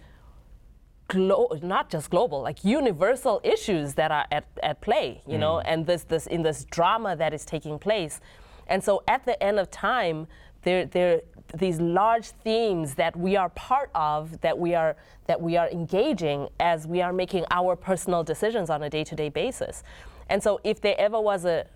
glo- 1.09 1.59
not 1.63 1.91
just 1.91 2.11
global, 2.11 2.43
like 2.43 2.65
universal 2.65 3.41
issues 3.45 3.95
that 3.95 4.11
are 4.11 4.27
at, 4.33 4.47
at 4.63 4.81
play, 4.81 5.23
you 5.27 5.39
know, 5.39 5.61
and 5.61 5.87
this 5.87 6.05
this 6.05 6.27
in 6.27 6.43
this 6.43 6.65
drama 6.65 7.15
that 7.17 7.33
is 7.35 7.45
taking 7.45 7.79
place. 7.79 8.21
And 8.69 8.83
so 8.83 9.03
at 9.07 9.25
the 9.25 9.41
end 9.43 9.59
of 9.59 9.71
time, 9.71 10.27
there 10.63 10.87
there 10.87 11.21
these 11.55 11.81
large 11.81 12.29
themes 12.43 12.95
that 12.95 13.15
we 13.15 13.37
are 13.37 13.51
part 13.51 13.91
of, 13.95 14.41
that 14.41 14.59
we 14.59 14.75
are 14.75 14.97
that 15.27 15.41
we 15.41 15.57
are 15.57 15.69
engaging 15.69 16.49
as 16.59 16.87
we 16.87 17.03
are 17.03 17.13
making 17.13 17.45
our 17.51 17.77
personal 17.77 18.25
decisions 18.25 18.71
on 18.71 18.83
a 18.83 18.91
day-to-day 18.91 19.29
basis. 19.29 19.85
And 20.29 20.43
so 20.43 20.61
if 20.65 20.81
there 20.81 20.97
ever 20.99 21.21
was 21.21 21.45
a 21.45 21.67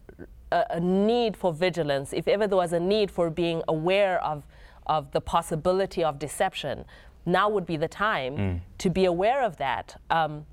a, 0.52 0.64
a 0.70 0.80
need 0.80 1.36
for 1.36 1.52
vigilance, 1.52 2.12
if 2.12 2.26
ever 2.26 2.46
there 2.46 2.56
was 2.56 2.72
a 2.72 2.80
need 2.80 3.10
for 3.10 3.30
being 3.30 3.62
aware 3.68 4.22
of 4.22 4.46
of 4.86 5.12
the 5.12 5.20
possibility 5.20 6.02
of 6.02 6.18
deception, 6.18 6.84
now 7.26 7.48
would 7.48 7.66
be 7.66 7.76
the 7.76 7.88
time 7.88 8.62
to 8.78 8.90
be 8.90 9.04
aware 9.04 9.42
of 9.42 9.56
that. 9.58 10.00
Um, 10.10 10.46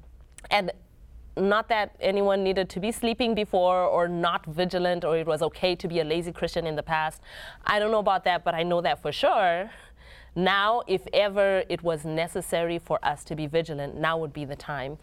and 0.51 0.71
not 1.35 1.69
that 1.69 1.95
anyone 1.99 2.43
needed 2.43 2.69
to 2.69 2.79
be 2.79 2.91
sleeping 2.91 3.33
before 3.35 3.83
or 3.83 4.07
not 4.07 4.45
vigilant 4.45 5.03
or 5.05 5.17
it 5.17 5.27
was 5.27 5.41
okay 5.41 5.75
to 5.75 5.87
be 5.87 5.99
a 5.99 6.03
lazy 6.03 6.31
Christian 6.31 6.65
in 6.67 6.75
the 6.75 6.83
past. 6.83 7.21
I 7.65 7.79
don't 7.79 7.91
know 7.91 7.99
about 7.99 8.23
that, 8.25 8.43
but 8.43 8.53
I 8.53 8.63
know 8.63 8.81
that 8.81 9.01
for 9.01 9.11
sure. 9.11 9.69
Now, 10.35 10.83
if 10.87 11.07
ever 11.13 11.63
it 11.69 11.81
was 11.81 12.05
necessary 12.05 12.77
for 12.77 12.99
us 13.03 13.23
to 13.25 13.35
be 13.35 13.47
vigilant, 13.47 13.95
now 13.97 14.17
would 14.19 14.33
be 14.33 14.45
the 14.45 14.55
time. 14.55 14.97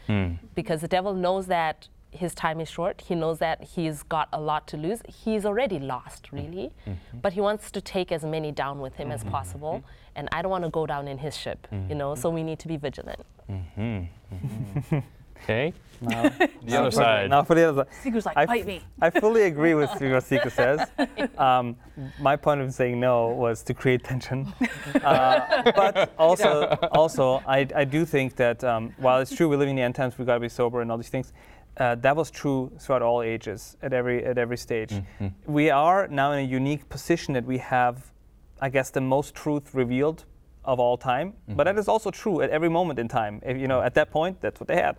Because 0.55 0.81
the 0.81 0.89
devil 0.89 1.15
knows 1.15 1.47
that 1.47 1.89
his 2.15 2.35
time 2.35 2.61
is 2.61 2.69
short. 2.69 3.01
He 3.01 3.15
knows 3.15 3.39
that 3.39 3.63
he's 3.63 4.03
got 4.05 4.29
a 4.33 4.41
lot 4.41 4.67
to 4.69 4.77
lose. 4.77 5.03
He's 5.09 5.45
already 5.45 5.79
lost, 5.79 6.25
mm-hmm. 6.25 6.37
really. 6.37 6.73
Mm-hmm. 6.87 7.19
But 7.19 7.33
he 7.33 7.41
wants 7.41 7.71
to 7.71 7.81
take 7.81 8.13
as 8.13 8.25
many 8.25 8.53
down 8.53 8.81
with 8.81 8.95
him 8.95 9.11
as 9.11 9.21
mm-hmm. 9.21 9.31
possible. 9.31 9.85
And 10.17 10.29
I 10.33 10.43
don't 10.43 10.51
want 10.51 10.65
to 10.65 10.71
go 10.71 10.87
down 10.87 11.09
in 11.09 11.19
his 11.19 11.37
ship, 11.37 11.67
you 11.89 11.97
know, 11.97 12.15
so 12.15 12.31
we 12.31 12.45
need 12.45 12.61
to 12.61 12.69
be 12.69 12.77
vigilant. 12.77 13.21
Okay. 15.45 15.75
Now, 16.01 16.31
The 16.63 16.79
other 16.81 16.91
side. 16.91 17.31
now 17.31 17.43
for 17.43 17.55
the 17.55 17.69
other 17.69 17.85
side. 17.85 18.13
Siku's 18.13 18.27
like, 18.27 18.37
I 18.37 18.47
bite 18.47 18.61
f- 18.63 18.67
me. 18.67 18.81
I 19.01 19.11
fully 19.11 19.43
agree 19.43 19.75
with 19.75 19.91
what 19.91 20.25
Siku 20.25 20.51
says. 20.51 20.89
Um, 21.39 21.77
my 22.21 22.37
point 22.37 22.61
of 22.61 22.73
saying 22.73 23.01
no 23.01 23.29
was 23.29 23.63
to 23.65 23.75
create 23.75 24.05
tension. 24.05 24.53
Uh, 25.03 25.63
but 25.75 26.13
also, 26.19 26.67
also 26.93 27.43
I, 27.47 27.67
I 27.75 27.85
do 27.85 28.05
think 28.05 28.37
that 28.37 28.63
um, 28.63 28.95
while 28.99 29.21
it's 29.21 29.35
true 29.35 29.49
we're 29.49 29.57
living 29.57 29.73
in 29.73 29.77
the 29.77 29.83
end 29.83 29.95
times, 29.95 30.17
we've 30.17 30.27
got 30.27 30.35
to 30.35 30.41
be 30.41 30.49
sober 30.49 30.81
and 30.81 30.91
all 30.91 30.97
these 30.97 31.09
things, 31.09 31.33
uh, 31.77 31.95
that 31.97 32.17
was 32.17 32.31
true 32.31 32.71
throughout 32.79 33.03
all 33.03 33.23
ages, 33.23 33.77
at 33.83 33.93
every, 33.93 34.25
at 34.25 34.39
every 34.39 34.57
stage. 34.57 34.93
We 35.47 35.71
are 35.71 36.07
now 36.09 36.33
in 36.33 36.39
a 36.45 36.49
unique 36.49 36.89
position 36.89 37.35
that 37.35 37.45
we 37.45 37.59
have, 37.59 38.13
I 38.61 38.69
guess, 38.69 38.91
the 38.91 39.01
most 39.01 39.35
truth 39.35 39.75
revealed 39.75 40.25
of 40.65 40.79
all 40.81 40.97
time. 40.97 41.35
But 41.49 41.65
that 41.65 41.79
is 41.79 41.89
also 41.89 42.11
true 42.11 42.41
at 42.43 42.51
every 42.51 42.69
moment 42.69 42.99
in 42.99 43.09
time. 43.09 43.41
If, 43.45 43.57
you 43.59 43.69
know, 43.69 43.81
at 43.83 43.95
that 43.95 44.11
point, 44.11 44.41
that's 44.41 44.61
what 44.61 44.69
they 44.69 44.77
had. 44.77 44.97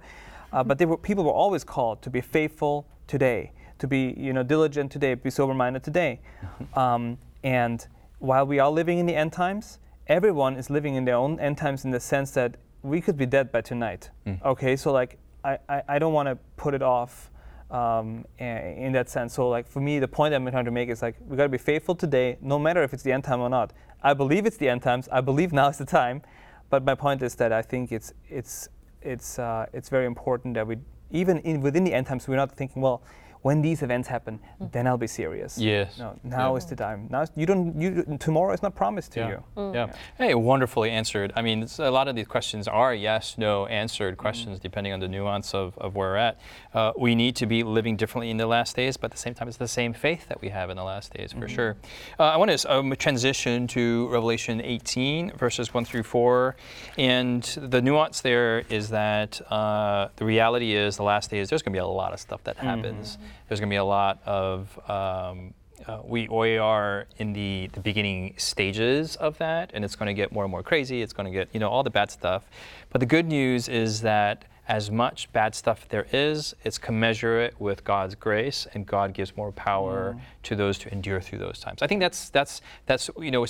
Uh, 0.51 0.63
but 0.63 0.77
they 0.77 0.85
were, 0.85 0.97
people 0.97 1.23
were 1.23 1.31
always 1.31 1.63
called 1.63 2.01
to 2.01 2.09
be 2.09 2.21
faithful 2.21 2.87
today, 3.07 3.51
to 3.79 3.87
be 3.87 4.13
you 4.17 4.31
know 4.33 4.43
diligent 4.43 4.91
today, 4.91 5.13
be 5.15 5.29
sober-minded 5.29 5.83
today. 5.83 6.19
Um, 6.77 7.17
and 7.43 7.87
while 8.19 8.45
we 8.45 8.59
are 8.59 8.69
living 8.71 8.97
in 8.99 9.05
the 9.05 9.15
end 9.15 9.31
times, 9.33 9.79
everyone 10.07 10.55
is 10.55 10.69
living 10.69 10.95
in 10.95 11.05
their 11.05 11.15
own 11.15 11.39
end 11.39 11.57
times 11.57 11.85
in 11.85 11.91
the 11.91 11.99
sense 11.99 12.31
that 12.31 12.55
we 12.83 13.01
could 13.01 13.17
be 13.17 13.25
dead 13.25 13.51
by 13.51 13.61
tonight. 13.61 14.09
Okay, 14.43 14.75
so 14.75 14.91
like 14.91 15.17
I, 15.45 15.59
I, 15.69 15.83
I 15.87 15.99
don't 15.99 16.13
want 16.13 16.27
to 16.27 16.37
put 16.57 16.73
it 16.73 16.81
off 16.81 17.31
um, 17.69 18.25
in 18.39 18.91
that 18.93 19.09
sense. 19.09 19.33
So 19.33 19.47
like 19.49 19.67
for 19.67 19.79
me, 19.79 19.99
the 19.99 20.07
point 20.07 20.33
I'm 20.33 20.49
trying 20.49 20.65
to 20.65 20.71
make 20.71 20.89
is 20.89 21.01
like 21.01 21.15
we 21.27 21.37
got 21.37 21.43
to 21.43 21.49
be 21.49 21.57
faithful 21.57 21.95
today, 21.95 22.37
no 22.41 22.57
matter 22.57 22.81
if 22.83 22.93
it's 22.93 23.03
the 23.03 23.11
end 23.11 23.23
time 23.23 23.41
or 23.41 23.49
not. 23.49 23.71
I 24.01 24.13
believe 24.13 24.45
it's 24.45 24.57
the 24.57 24.69
end 24.69 24.81
times. 24.81 25.07
I 25.11 25.21
believe 25.21 25.53
now 25.53 25.69
is 25.69 25.77
the 25.77 25.85
time. 25.85 26.21
But 26.69 26.83
my 26.83 26.95
point 26.95 27.21
is 27.21 27.35
that 27.35 27.53
I 27.53 27.61
think 27.61 27.91
it's 27.91 28.13
it's 28.27 28.69
it's 29.01 29.37
uh, 29.37 29.67
it's 29.71 29.89
very 29.89 30.05
important 30.05 30.55
that 30.55 30.65
we 30.65 30.77
even 31.11 31.39
in, 31.39 31.61
within 31.61 31.83
the 31.83 31.93
end 31.93 32.07
times 32.07 32.27
we're 32.27 32.35
not 32.35 32.51
thinking 32.51 32.81
well 32.81 33.03
when 33.45 33.61
these 33.61 33.83
events 33.87 34.07
happen 34.07 34.39
then 34.75 34.87
I'll 34.87 34.97
be 34.97 35.11
serious. 35.21 35.51
Yes. 35.57 35.99
No, 35.99 36.09
now 36.23 36.51
Yeah. 36.51 36.57
is 36.57 36.65
the 36.65 36.75
time. 36.75 36.99
Now 37.11 37.21
is- 37.25 37.31
you 37.35 37.45
don't 37.45 37.79
you 37.79 37.89
tomorrow 38.27 38.51
is 38.57 38.63
not 38.63 38.73
promised 38.83 39.09
to 39.13 39.19
Yeah. 39.19 39.29
you. 39.33 39.73
Yeah. 39.77 39.87
Hey, 40.17 40.33
wonderfully 40.33 40.89
answered. 40.89 41.29
I 41.35 41.41
mean, 41.47 41.59
a 41.77 41.91
lot 41.99 42.07
of 42.07 42.15
these 42.15 42.27
questions 42.35 42.67
are 42.67 42.93
yes, 43.09 43.37
no 43.37 43.53
answered 43.67 44.13
questions 44.17 44.59
depending 44.59 44.93
on 44.95 44.99
the 44.99 45.07
nuance 45.17 45.53
of, 45.53 45.77
of 45.77 45.89
where 45.95 46.09
we're 46.11 46.15
at. 46.29 46.35
Uh, 46.73 46.91
we 46.97 47.13
need 47.13 47.35
to 47.41 47.45
be 47.45 47.59
living 47.77 47.95
differently 47.97 48.29
in 48.31 48.37
the 48.37 48.47
last 48.47 48.75
days, 48.75 48.97
but 48.97 49.05
at 49.05 49.11
the 49.11 49.23
same 49.25 49.33
time, 49.37 49.47
it's 49.47 49.57
the 49.57 49.67
same 49.81 49.93
faith 49.93 50.23
that 50.29 50.39
we 50.41 50.49
have 50.49 50.67
in 50.71 50.77
the 50.77 50.83
last 50.83 51.13
days, 51.13 51.31
for 51.39 51.47
sure. 51.47 51.75
Uh, 52.19 52.23
I 52.35 52.37
want 52.37 52.49
to 52.51 52.71
um, 52.73 52.95
transition 52.97 53.67
to 53.67 54.07
Revelation 54.17 54.59
18, 54.61 55.31
verses 55.37 55.73
1 55.73 55.85
through 55.85 56.03
4. 56.03 56.55
And 56.97 57.43
the 57.73 57.81
nuance 57.81 58.21
there 58.21 58.63
is 58.69 58.89
that 58.89 59.31
uh, 59.51 60.07
the 60.15 60.25
reality 60.25 60.73
is 60.75 60.97
the 60.97 61.03
last 61.03 61.29
days, 61.29 61.49
there's 61.49 61.61
going 61.61 61.73
to 61.73 61.77
be 61.77 61.83
a 61.83 61.85
lot 62.03 62.11
of 62.13 62.19
stuff 62.19 62.43
that 62.45 62.57
happens. 62.57 63.17
There's 63.47 63.59
going 63.59 63.69
to 63.69 63.73
be 63.73 63.77
a 63.77 63.83
lot 63.83 64.21
of. 64.25 64.79
Um, 64.89 65.53
uh, 65.87 65.99
we, 66.03 66.27
we 66.29 66.57
are 66.57 67.05
in 67.17 67.33
the, 67.33 67.69
the 67.73 67.81
beginning 67.81 68.33
stages 68.37 69.17
of 69.17 69.37
that, 69.39 69.71
and 69.73 69.83
it's 69.83 69.95
going 69.95 70.07
to 70.07 70.13
get 70.13 70.31
more 70.31 70.43
and 70.45 70.51
more 70.51 70.63
crazy. 70.63 71.01
It's 71.01 71.13
going 71.13 71.25
to 71.25 71.31
get, 71.31 71.49
you 71.51 71.59
know, 71.59 71.69
all 71.69 71.83
the 71.83 71.89
bad 71.89 72.09
stuff. 72.09 72.49
But 72.89 73.01
the 73.01 73.05
good 73.05 73.27
news 73.27 73.67
is 73.67 74.01
that 74.01 74.45
as 74.67 74.89
much 74.89 75.31
bad 75.31 75.53
stuff 75.53 75.87
there 75.89 76.07
is, 76.11 76.55
it's 76.63 76.77
commensurate 76.77 77.59
with 77.59 77.83
God's 77.83 78.15
grace, 78.15 78.65
and 78.73 78.85
God 78.85 79.13
gives 79.13 79.37
more 79.37 79.51
power 79.51 80.15
to 80.43 80.55
those 80.55 80.77
to 80.79 80.91
endure 80.91 81.21
through 81.21 81.39
those 81.39 81.59
times. 81.59 81.81
I 81.81 81.87
think 81.87 81.99
that's 81.99 82.29
that's 82.29 82.61
that's 82.87 83.09
you 83.19 83.31
know, 83.31 83.45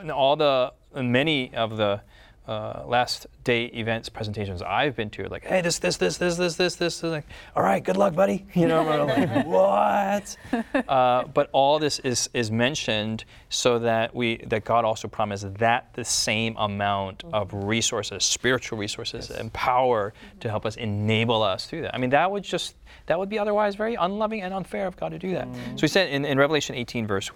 in 0.00 0.10
all 0.10 0.36
the 0.36 0.72
in 0.94 1.10
many 1.10 1.52
of 1.54 1.76
the 1.76 2.00
uh, 2.46 2.82
last 2.86 3.26
day 3.44 3.66
events 3.66 4.08
presentations 4.08 4.62
I've 4.62 4.96
been 4.96 5.10
to, 5.10 5.28
like, 5.28 5.44
hey, 5.44 5.60
this, 5.60 5.78
this, 5.78 5.96
this, 5.96 6.16
this, 6.16 6.36
this, 6.36 6.56
this, 6.56 6.76
this, 6.76 7.02
like, 7.02 7.26
all 7.54 7.62
right, 7.62 7.82
good 7.82 7.96
luck, 7.96 8.14
buddy. 8.14 8.46
You 8.54 8.68
know, 8.68 8.88
I'm 8.88 9.08
like, 9.08 9.46
what? 9.46 10.36
Uh, 10.88 11.24
but 11.24 11.48
all 11.52 11.78
this 11.78 11.98
is 12.00 12.30
is 12.32 12.50
mentioned 12.50 13.24
so 13.48 13.80
that 13.80 14.14
we 14.14 14.36
that 14.46 14.64
God 14.64 14.84
also 14.84 15.08
promised 15.08 15.54
that 15.54 15.94
the 15.94 16.04
same 16.04 16.54
amount 16.58 17.24
of 17.32 17.52
resources, 17.52 18.24
spiritual 18.24 18.78
resources, 18.78 19.30
and 19.30 19.52
power 19.52 20.12
to 20.40 20.48
help 20.48 20.64
us 20.64 20.76
enable 20.76 21.42
us 21.42 21.66
through 21.66 21.82
that. 21.82 21.94
I 21.94 21.98
mean, 21.98 22.10
that 22.10 22.30
would 22.30 22.44
just 22.44 22.76
that 23.06 23.18
would 23.18 23.28
be 23.28 23.38
otherwise 23.38 23.74
very 23.74 23.94
unloving 23.94 24.42
and 24.42 24.54
unfair 24.54 24.86
of 24.86 24.96
God 24.96 25.10
to 25.10 25.18
do 25.18 25.32
that. 25.32 25.48
So 25.74 25.80
he 25.80 25.88
said 25.88 26.08
in, 26.10 26.24
in 26.24 26.38
Revelation 26.38 26.76
18, 26.76 27.06
verse 27.06 27.34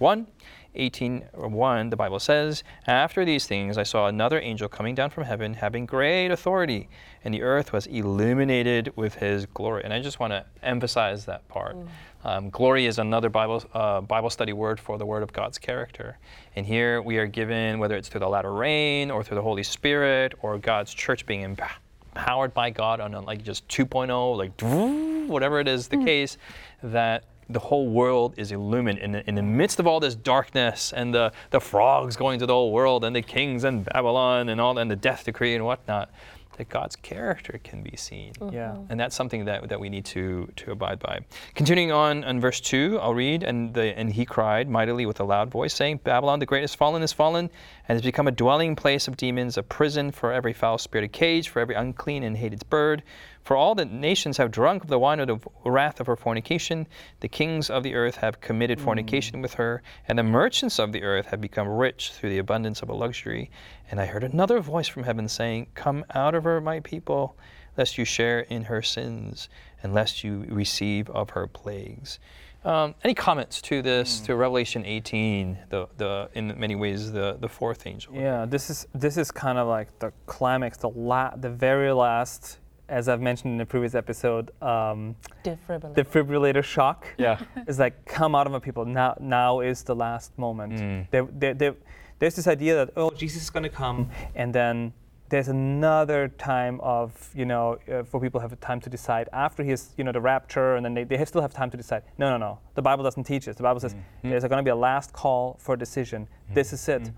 1. 0.77 0.91
18:1 0.91 1.91
the 1.91 1.97
Bible 1.97 2.19
says 2.19 2.63
after 2.87 3.25
these 3.25 3.47
things 3.47 3.79
I 3.79 3.83
saw 3.83 4.07
another 4.07 4.41
angel 4.41 4.69
coming 4.69 4.95
down 4.95 5.11
from 5.11 5.25
heaven 5.25 5.55
having 5.55 5.87
great 5.87 6.31
authority 6.31 6.89
and 7.25 7.33
the 7.35 7.43
earth 7.43 7.73
was 7.73 7.87
illuminated 7.87 8.93
with 8.97 9.17
his 9.17 9.47
glory. 9.47 9.83
And 9.85 9.93
I 9.93 10.01
just 10.01 10.21
want 10.21 10.33
to 10.33 10.45
emphasize 10.63 11.25
that 11.27 11.47
part. 11.49 11.77
Um, 12.25 12.51
glory 12.51 12.87
is 12.87 12.99
another 12.99 13.29
Bible 13.29 13.65
uh, 13.75 14.01
Bible 14.01 14.31
study 14.31 14.53
word 14.53 14.79
for 14.79 14.99
the 14.99 15.07
word 15.07 15.23
of 15.23 15.33
God's 15.33 15.59
character. 15.59 16.19
And 16.55 16.67
here 16.67 17.03
we 17.03 17.19
are 17.19 17.27
given 17.27 17.79
whether 17.79 17.97
it's 17.97 18.09
through 18.09 18.21
the 18.21 18.29
latter 18.29 18.53
rain 18.53 19.11
or 19.11 19.25
through 19.25 19.37
the 19.37 19.43
Holy 19.43 19.63
Spirit 19.63 20.35
or 20.43 20.59
God's 20.59 20.93
church 20.93 21.27
being 21.27 21.43
empowered 21.43 21.81
powered 22.15 22.55
by 22.55 22.71
God 22.71 22.99
on 22.99 23.13
a, 23.15 23.21
like 23.21 23.43
just 23.45 23.69
2.0, 23.69 24.37
like 24.39 25.29
whatever 25.29 25.61
it 25.61 25.69
is 25.69 25.89
the 25.89 26.03
case, 26.03 26.39
that 26.83 27.25
the 27.49 27.59
whole 27.59 27.89
world 27.89 28.35
is 28.37 28.53
illumined 28.53 28.99
in 28.99 29.13
the, 29.13 29.29
in 29.29 29.35
the 29.35 29.43
midst 29.43 29.79
of 29.79 29.87
all 29.87 30.01
this 30.01 30.15
darkness 30.15 30.93
and 30.93 31.15
the, 31.15 31.33
the 31.51 31.61
frogs 31.61 32.17
going 32.17 32.39
to 32.41 32.47
the 32.47 32.53
whole 32.53 32.73
world 32.73 33.05
and 33.05 33.15
the 33.15 33.23
kings 33.23 33.65
and 33.65 33.85
Babylon 33.85 34.49
and 34.49 34.61
all 34.61 34.79
and 34.79 34.91
the 34.91 34.97
death 34.97 35.25
decree 35.25 35.55
and 35.55 35.65
whatnot, 35.65 36.11
that 36.57 36.69
God's 36.69 36.97
character 36.97 37.61
can 37.63 37.83
be 37.83 37.97
seen. 37.97 38.33
Mm-hmm. 38.35 38.55
Yeah. 38.55 38.77
And 38.89 38.99
that's 38.99 39.15
something 39.15 39.45
that, 39.45 39.69
that 39.69 39.79
we 39.79 39.89
need 39.89 40.05
to, 40.07 40.51
to 40.57 40.73
abide 40.73 40.99
by. 40.99 41.21
Continuing 41.55 41.93
on 41.93 42.25
in 42.25 42.41
verse 42.41 42.61
2, 42.61 42.99
I'll 43.01 43.15
read, 43.15 43.43
and, 43.43 43.75
the, 43.75 43.97
and 43.97 44.13
he 44.13 44.25
cried 44.25 44.69
mightily 44.69 45.07
with 45.07 45.21
a 45.21 45.25
loud 45.25 45.51
voice, 45.51 45.75
saying, 45.75 46.01
Babylon 46.03 46.39
the 46.39 46.47
great 46.47 46.65
is 46.65 46.75
fallen, 46.75 47.03
is 47.03 47.13
fallen, 47.13 47.51
and 47.89 47.97
has 47.97 48.03
become 48.03 48.27
a 48.27 48.33
dwelling 48.33 48.75
place 48.75 49.07
of 49.07 49.17
demons, 49.17 49.57
a 49.57 49.63
prison 49.63 50.11
for 50.11 50.33
every 50.33 50.53
foul 50.53 50.79
spirited 50.79 51.13
cage, 51.13 51.49
for 51.49 51.61
every 51.61 51.75
unclean 51.75 52.23
and 52.23 52.37
hated 52.37 52.69
bird. 52.71 53.03
For 53.47 53.57
all 53.57 53.77
the 53.77 53.85
nations 53.85 54.39
have 54.39 54.51
drunk 54.51 54.83
of 54.83 54.91
the 54.91 54.99
wine 54.99 55.21
of 55.21 55.29
the 55.29 55.39
wrath 55.71 56.01
of 56.01 56.09
her 56.09 56.17
fornication. 56.17 56.85
The 57.21 57.29
kings 57.29 57.71
of 57.71 57.85
the 57.85 57.95
earth 57.95 58.17
have 58.17 58.41
committed 58.41 58.81
fornication 58.81 59.41
with 59.41 59.55
her, 59.55 59.85
and 60.09 60.19
the 60.19 60.25
merchants 60.25 60.81
of 60.81 60.91
the 60.91 61.05
earth 61.05 61.27
have 61.27 61.41
become 61.41 61.69
rich 61.69 62.11
through 62.11 62.31
the 62.31 62.39
abundance 62.39 62.83
of 62.83 62.89
her 62.89 62.95
luxury. 62.95 63.53
And 63.89 64.01
I 64.01 64.07
heard 64.07 64.25
another 64.25 64.59
voice 64.59 64.89
from 64.89 65.05
heaven 65.05 65.29
saying, 65.29 65.69
Come 65.75 66.05
out 66.13 66.35
of 66.35 66.43
her, 66.43 66.61
my 66.61 66.81
people, 66.81 67.37
lest 67.77 67.97
you 67.97 68.05
share 68.05 68.41
in 68.41 68.65
her 68.65 68.83
sins, 68.83 69.49
and 69.81 69.95
lest 69.95 70.25
you 70.25 70.45
receive 70.49 71.09
of 71.11 71.31
her 71.31 71.47
plagues. 71.47 72.19
Um, 72.65 72.97
any 73.05 73.15
comments 73.15 73.63
to 73.63 73.81
this, 73.81 74.19
to 74.23 74.35
Revelation 74.35 74.85
18, 74.85 75.57
the, 75.69 75.87
the, 75.99 76.31
in 76.35 76.59
many 76.59 76.75
ways, 76.75 77.13
the, 77.13 77.37
the 77.41 77.49
fourth 77.49 77.87
angel? 77.87 78.13
Yeah, 78.13 78.45
this 78.45 78.71
is 78.71 78.89
this 78.93 79.17
is 79.17 79.31
kind 79.31 79.57
of 79.57 79.69
like 79.69 79.97
the 80.01 80.13
climax, 80.27 80.79
the 80.79 80.89
la- 80.89 81.37
the 81.37 81.51
very 81.51 81.93
last, 81.93 82.59
as 82.89 83.09
I've 83.09 83.21
mentioned 83.21 83.55
in 83.55 83.61
a 83.61 83.67
previous 83.67 83.95
episode, 83.95 84.51
um, 84.63 85.17
Defibrillator. 85.45 85.95
defibrillator 85.95 86.65
shock. 86.65 87.07
Yeah. 87.19 87.39
It's 87.69 87.79
like 87.79 88.05
come 88.05 88.35
out 88.35 88.47
of 88.47 88.53
my 88.53 88.59
people. 88.61 88.85
Now 88.85 89.17
now 89.21 89.61
is 89.61 89.83
the 89.83 89.95
last 89.95 90.37
moment. 90.39 90.73
Mm. 90.75 91.11
There, 91.11 91.27
there, 91.33 91.55
there, 91.55 91.75
there's 92.19 92.37
this 92.37 92.47
idea 92.47 92.75
that 92.77 92.91
oh 92.97 93.11
Jesus 93.11 93.43
is 93.43 93.51
going 93.51 93.65
to 93.65 93.69
come, 93.69 94.09
and 94.35 94.55
then 94.55 94.93
there's 95.29 95.49
another 95.49 96.29
time 96.39 96.81
of 96.81 97.11
you 97.35 97.45
know 97.45 97.79
uh, 97.93 98.05
for 98.05 98.21
people 98.21 98.41
to 98.41 98.49
have 98.49 98.61
time 98.61 98.81
to 98.81 98.89
decide 98.89 99.29
after 99.33 99.65
his 99.65 99.91
you 99.99 100.05
know 100.05 100.13
the 100.13 100.21
rapture, 100.21 100.77
and 100.77 100.85
then 100.85 100.95
they, 100.95 101.03
they 101.05 101.25
still 101.25 101.43
have 101.43 101.53
time 101.53 101.71
to 101.71 101.77
decide. 101.77 102.03
No 102.19 102.31
no 102.31 102.37
no, 102.39 102.59
the 102.77 102.83
Bible 102.83 103.03
doesn't 103.03 103.25
teach 103.25 103.47
this. 103.47 103.57
The 103.57 103.65
Bible 103.65 103.81
says 103.81 103.95
Mm-hmm. 103.95 104.31
there's 104.31 104.45
going 104.45 104.59
to 104.59 104.63
be 104.63 104.71
a 104.71 104.77
last 104.77 105.13
call 105.13 105.57
for 105.59 105.75
a 105.75 105.79
decision. 105.79 106.29
This 106.55 106.73
is 106.73 106.89
it, 106.89 107.11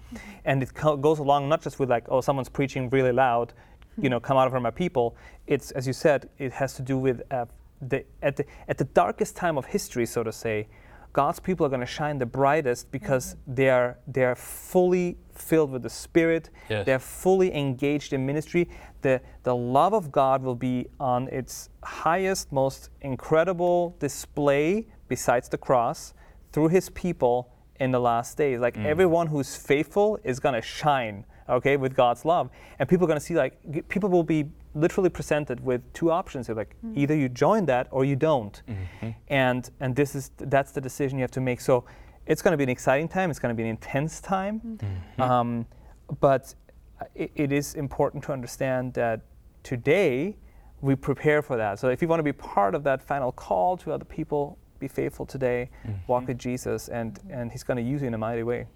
and 0.47 0.63
it 0.63 0.73
co- 0.75 0.97
goes 0.97 1.19
along 1.19 1.49
not 1.51 1.61
just 1.63 1.79
with 1.79 1.91
like 1.91 2.05
oh 2.09 2.23
someone's 2.23 2.49
preaching 2.49 2.89
really 2.91 3.13
loud, 3.13 3.53
you 4.01 4.11
know 4.11 4.21
come 4.21 4.37
out 4.37 4.53
of 4.53 4.63
my 4.63 4.71
people. 4.71 5.17
It's 5.47 5.71
as 5.73 5.87
you 5.87 5.93
said, 5.93 6.29
it 6.39 6.53
has 6.53 6.75
to 6.75 6.83
do 6.83 6.99
with 6.99 7.23
uh, 7.31 7.47
the, 7.81 8.05
at 8.23 8.37
the 8.37 8.45
at 8.69 8.79
the 8.79 8.85
darkest 8.85 9.37
time 9.37 9.59
of 9.59 9.67
history, 9.67 10.07
so 10.07 10.23
to 10.23 10.33
say. 10.33 10.69
God's 11.15 11.41
people 11.41 11.65
are 11.65 11.69
going 11.71 11.81
to 11.81 11.87
shine 11.87 12.19
the 12.19 12.27
brightest 12.27 12.93
because 12.93 13.37
they 13.47 13.71
are 13.71 13.99
they 14.07 14.25
are 14.25 14.37
fully 14.37 15.17
filled 15.35 15.71
with 15.71 15.83
the 15.83 15.91
Spirit. 15.91 16.51
Yes. 16.69 16.85
They're 16.85 16.99
fully 16.99 17.53
engaged 17.55 18.13
in 18.13 18.27
ministry. 18.27 18.69
The 19.01 19.21
the 19.43 19.57
love 19.57 19.95
of 19.95 20.13
God 20.13 20.43
will 20.43 20.55
be 20.55 20.87
on 21.01 21.29
its 21.29 21.71
highest, 21.83 22.53
most 22.53 22.91
incredible 23.01 23.97
display 23.99 24.87
besides 25.09 25.49
the 25.49 25.59
cross 25.59 26.13
through 26.53 26.69
His 26.69 26.91
people 26.91 27.51
in 27.81 27.91
the 27.91 28.01
last 28.01 28.37
days. 28.37 28.61
Like 28.61 28.77
everyone 28.79 29.27
who's 29.29 29.57
faithful 29.57 30.19
is 30.25 30.39
going 30.39 30.55
to 30.55 30.63
shine. 30.63 31.25
Okay, 31.49 31.77
with 31.77 31.95
God's 31.95 32.25
love, 32.25 32.51
and 32.79 32.89
people 32.89 33.05
are 33.05 33.09
going 33.09 33.19
to 33.19 33.25
see 33.25 33.35
like 33.35 33.89
people 33.89 34.09
will 34.11 34.23
be 34.23 34.51
literally 34.75 35.11
presented 35.11 35.61
with 35.61 35.81
two 35.93 36.11
options. 36.11 36.47
They're 36.47 36.57
like 36.57 36.77
mm-hmm. 36.85 36.99
either 36.99 37.17
you 37.17 37.29
join 37.29 37.65
that 37.67 37.89
or 37.91 38.05
you 38.05 38.17
don't, 38.17 38.63
mm-hmm. 38.69 39.11
and 39.29 39.71
and 39.81 39.97
this 39.97 40.15
is 40.15 40.31
that's 40.37 40.73
the 40.73 40.81
decision 40.81 41.19
you 41.19 41.23
have 41.23 41.31
to 41.33 41.41
make. 41.41 41.61
So 41.61 41.85
it's 42.27 42.43
going 42.43 42.53
to 42.53 42.59
be 42.59 42.65
an 42.65 42.69
exciting 42.69 43.09
time. 43.09 43.31
It's 43.31 43.39
going 43.39 43.55
to 43.55 43.57
be 43.57 43.63
an 43.63 43.71
intense 43.71 44.21
time, 44.21 44.61
mm-hmm. 44.61 45.23
um, 45.23 45.67
but 46.21 46.55
it, 47.15 47.33
it 47.35 47.53
is 47.53 47.75
important 47.75 48.23
to 48.25 48.33
understand 48.33 48.95
that 48.95 49.23
today 49.63 50.37
we 50.81 50.95
prepare 50.95 51.43
for 51.43 51.57
that. 51.57 51.79
So 51.79 51.89
if 51.89 52.03
you 52.03 52.09
want 52.09 52.21
to 52.21 52.25
be 52.25 52.33
part 52.33 52.75
of 52.75 52.85
that 52.85 53.03
final 53.03 53.33
call 53.33 53.77
to 53.79 53.93
other 53.93 54.05
people, 54.05 54.59
be 54.79 54.89
faithful 54.89 55.27
today, 55.27 55.71
walk 56.07 56.29
with 56.29 56.39
Jesus, 56.39 56.89
and 56.89 57.19
and 57.31 57.51
He's 57.51 57.65
going 57.65 57.79
to 57.79 57.83
use 57.83 58.03
you 58.03 58.09
in 58.09 58.15
a 58.15 58.19
mighty 58.19 58.43
way. 58.43 58.67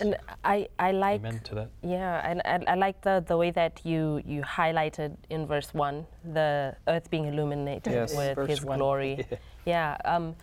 And 0.00 0.16
I, 0.44 0.68
I 0.78 0.92
like 0.92 1.20
Amen 1.20 1.40
to 1.44 1.54
that. 1.56 1.68
Yeah, 1.82 2.20
and 2.28 2.42
I, 2.44 2.72
I 2.72 2.74
like 2.74 3.00
the, 3.02 3.24
the 3.26 3.36
way 3.36 3.50
that 3.52 3.80
you, 3.84 4.22
you 4.24 4.42
highlighted 4.42 5.16
in 5.28 5.46
verse 5.46 5.72
1 5.74 6.06
the 6.32 6.76
earth 6.88 7.10
being 7.10 7.26
illuminated 7.26 7.92
Yes, 7.92 8.14
with 8.16 8.36
verse 8.36 8.48
his 8.50 8.64
one. 8.64 8.78
glory. 8.78 9.26
yeah. 9.64 9.96
um, 10.04 10.34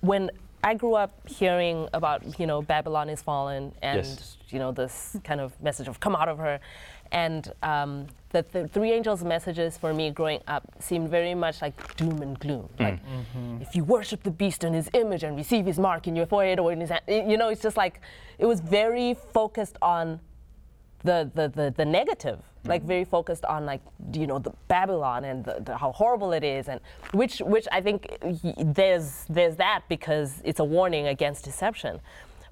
when 0.00 0.30
I 0.64 0.74
grew 0.74 0.94
up 0.94 1.12
hearing 1.28 1.88
about, 1.92 2.38
you 2.40 2.46
know, 2.46 2.60
Babylon 2.62 3.08
is 3.08 3.22
fallen 3.22 3.72
and, 3.82 3.98
Yes. 4.06 4.36
you 4.48 4.58
know, 4.58 4.72
this 4.72 5.16
kind 5.24 5.40
of 5.40 5.60
message 5.62 5.88
of 5.88 6.00
come 6.00 6.16
out 6.16 6.28
of 6.28 6.38
her. 6.38 6.60
And 7.12 7.52
um, 7.62 8.06
the, 8.30 8.44
the 8.52 8.68
three 8.68 8.92
angels' 8.92 9.24
messages 9.24 9.78
for 9.78 9.94
me 9.94 10.10
growing 10.10 10.40
up 10.46 10.64
seemed 10.80 11.08
very 11.08 11.34
much 11.34 11.62
like 11.62 11.96
doom 11.96 12.22
and 12.22 12.38
gloom. 12.38 12.68
Mm. 12.78 12.84
Like, 12.84 13.00
mm-hmm. 13.04 13.62
if 13.62 13.74
you 13.74 13.84
worship 13.84 14.22
the 14.22 14.30
beast 14.30 14.64
and 14.64 14.74
his 14.74 14.90
image 14.92 15.22
and 15.22 15.36
receive 15.36 15.66
his 15.66 15.78
mark 15.78 16.06
in 16.06 16.16
your 16.16 16.26
forehead 16.26 16.58
or 16.58 16.72
in 16.72 16.80
his 16.80 16.90
hand, 16.90 17.02
you 17.08 17.36
know, 17.36 17.48
it's 17.48 17.62
just 17.62 17.76
like, 17.76 18.00
it 18.38 18.46
was 18.46 18.60
very 18.60 19.14
focused 19.14 19.76
on 19.80 20.20
the 21.06 21.30
the 21.34 21.48
the, 21.48 21.74
the 21.76 21.84
negative. 21.84 22.38
Mm. 22.38 22.68
Like 22.68 22.82
very 22.82 23.04
focused 23.04 23.44
on 23.44 23.64
like 23.64 23.80
you 24.12 24.26
know 24.26 24.38
the 24.38 24.52
babylon 24.68 25.24
and 25.24 25.44
the, 25.44 25.60
the, 25.64 25.76
how 25.76 25.92
horrible 25.92 26.32
it 26.32 26.42
is 26.42 26.68
and 26.68 26.80
which 27.12 27.38
which 27.38 27.66
i 27.70 27.80
think 27.80 28.08
y- 28.22 28.54
there's 28.58 29.24
there's 29.28 29.56
that 29.56 29.82
because 29.88 30.42
it's 30.44 30.58
a 30.58 30.64
warning 30.64 31.06
against 31.06 31.44
deception 31.44 32.00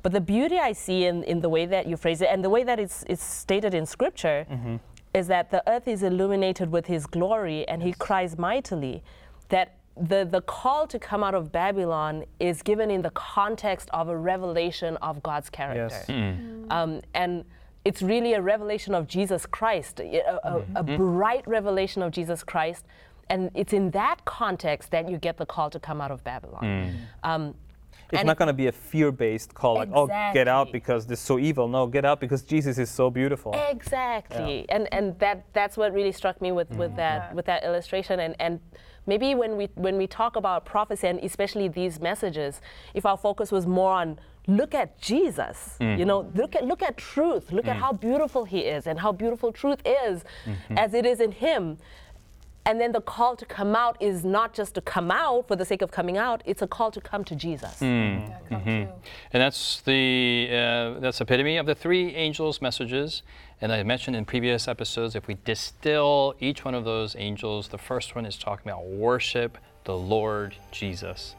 but 0.04 0.12
the 0.12 0.20
beauty 0.20 0.58
i 0.58 0.72
see 0.72 1.06
in 1.06 1.24
in 1.24 1.40
the 1.40 1.48
way 1.48 1.66
that 1.66 1.88
you 1.88 1.96
phrase 1.96 2.20
it 2.20 2.28
and 2.30 2.44
the 2.44 2.50
way 2.50 2.62
that 2.62 2.78
it's 2.78 3.04
it's 3.08 3.24
stated 3.24 3.74
in 3.74 3.84
scripture 3.84 4.46
mm-hmm. 4.48 4.76
is 5.12 5.26
that 5.26 5.50
the 5.50 5.62
earth 5.68 5.88
is 5.88 6.04
illuminated 6.04 6.70
with 6.70 6.86
his 6.86 7.06
glory 7.06 7.66
and 7.66 7.82
he 7.82 7.92
cries 7.92 8.38
mightily 8.38 9.02
that 9.48 9.74
the, 9.96 10.26
the 10.28 10.40
call 10.40 10.86
to 10.88 10.98
come 10.98 11.22
out 11.22 11.34
of 11.34 11.52
Babylon 11.52 12.24
is 12.40 12.62
given 12.62 12.90
in 12.90 13.02
the 13.02 13.10
context 13.10 13.88
of 13.92 14.08
a 14.08 14.16
revelation 14.16 14.96
of 14.98 15.22
God's 15.22 15.48
character. 15.50 15.96
Yes. 15.96 16.06
Mm. 16.06 16.66
Mm. 16.66 16.72
Um, 16.72 17.00
and 17.14 17.44
it's 17.84 18.02
really 18.02 18.32
a 18.32 18.42
revelation 18.42 18.94
of 18.94 19.06
Jesus 19.06 19.46
Christ, 19.46 20.00
a, 20.00 20.04
a, 20.04 20.36
a 20.36 20.60
mm-hmm. 20.60 20.76
Mm-hmm. 20.76 20.96
bright 20.96 21.46
revelation 21.46 22.02
of 22.02 22.12
Jesus 22.12 22.42
Christ. 22.42 22.84
And 23.30 23.50
it's 23.54 23.72
in 23.72 23.90
that 23.92 24.24
context 24.24 24.90
that 24.90 25.08
you 25.08 25.16
get 25.16 25.36
the 25.36 25.46
call 25.46 25.70
to 25.70 25.78
come 25.78 26.00
out 26.00 26.10
of 26.10 26.24
Babylon. 26.24 26.62
Mm. 26.62 26.94
Um, 27.22 27.54
It's 28.10 28.20
and 28.20 28.26
not 28.26 28.32
it- 28.32 28.38
going 28.38 28.48
to 28.48 28.52
be 28.54 28.66
a 28.66 28.72
fear-based 28.72 29.54
call, 29.54 29.74
like 29.74 29.90
"Oh, 29.92 30.06
get 30.06 30.48
out 30.48 30.72
because 30.72 31.06
this 31.06 31.18
is 31.18 31.24
so 31.24 31.38
evil." 31.38 31.68
No, 31.68 31.86
get 31.86 32.04
out 32.04 32.20
because 32.20 32.42
Jesus 32.42 32.78
is 32.78 32.90
so 32.90 33.10
beautiful. 33.10 33.54
Exactly, 33.70 34.66
and 34.68 34.88
and 34.92 35.18
that 35.18 35.44
that's 35.52 35.76
what 35.76 35.92
really 35.92 36.12
struck 36.12 36.40
me 36.40 36.52
with, 36.52 36.70
with 36.70 36.90
mm-hmm. 36.90 36.96
that 36.96 37.34
with 37.34 37.46
that 37.46 37.64
illustration, 37.64 38.20
and 38.20 38.36
and 38.38 38.60
maybe 39.06 39.34
when 39.34 39.56
we 39.56 39.68
when 39.74 39.96
we 39.96 40.06
talk 40.06 40.36
about 40.36 40.64
prophecy 40.64 41.06
and 41.06 41.18
especially 41.20 41.68
these 41.68 42.00
messages, 42.00 42.60
if 42.94 43.06
our 43.06 43.16
focus 43.16 43.50
was 43.52 43.66
more 43.66 43.92
on 43.92 44.18
look 44.46 44.74
at 44.74 44.98
Jesus, 45.00 45.76
mm. 45.80 45.98
you 45.98 46.04
know, 46.04 46.30
look 46.34 46.54
at 46.54 46.64
look 46.64 46.82
at 46.82 46.96
truth, 46.96 47.50
look 47.52 47.66
at 47.66 47.76
mm. 47.76 47.80
how 47.80 47.92
beautiful 47.92 48.44
He 48.44 48.60
is, 48.60 48.86
and 48.86 48.98
how 48.98 49.12
beautiful 49.12 49.52
truth 49.52 49.80
is, 49.86 50.24
mm-hmm. 50.44 50.78
as 50.78 50.94
it 50.94 51.06
is 51.06 51.20
in 51.20 51.32
Him. 51.32 51.78
And 52.66 52.80
then 52.80 52.92
the 52.92 53.00
call 53.00 53.36
to 53.36 53.44
come 53.44 53.76
out 53.76 54.00
is 54.00 54.24
not 54.24 54.54
just 54.54 54.74
to 54.74 54.80
come 54.80 55.10
out 55.10 55.48
for 55.48 55.56
the 55.56 55.64
sake 55.64 55.82
of 55.82 55.90
coming 55.90 56.16
out; 56.16 56.42
it's 56.46 56.62
a 56.62 56.66
call 56.66 56.90
to 56.92 57.00
come 57.00 57.22
to 57.24 57.34
Jesus. 57.34 57.78
Hmm. 57.78 57.84
Mm-hmm. 57.84 58.30
Yeah, 58.30 58.38
come 58.48 58.60
mm-hmm. 58.60 58.66
to. 58.66 58.92
And 59.32 59.40
that's 59.42 59.82
the 59.82 60.48
uh, 60.50 61.00
that's 61.00 61.20
epitome 61.20 61.56
of 61.58 61.66
the 61.66 61.74
three 61.74 62.14
angels' 62.14 62.62
messages. 62.62 63.22
And 63.60 63.72
I 63.72 63.82
mentioned 63.82 64.16
in 64.16 64.24
previous 64.24 64.66
episodes, 64.66 65.14
if 65.14 65.26
we 65.26 65.36
distill 65.44 66.34
each 66.40 66.64
one 66.64 66.74
of 66.74 66.84
those 66.84 67.14
angels, 67.16 67.68
the 67.68 67.78
first 67.78 68.14
one 68.14 68.26
is 68.26 68.36
talking 68.36 68.70
about 68.70 68.86
worship 68.86 69.58
the 69.84 69.96
Lord 69.96 70.54
Jesus. 70.70 71.34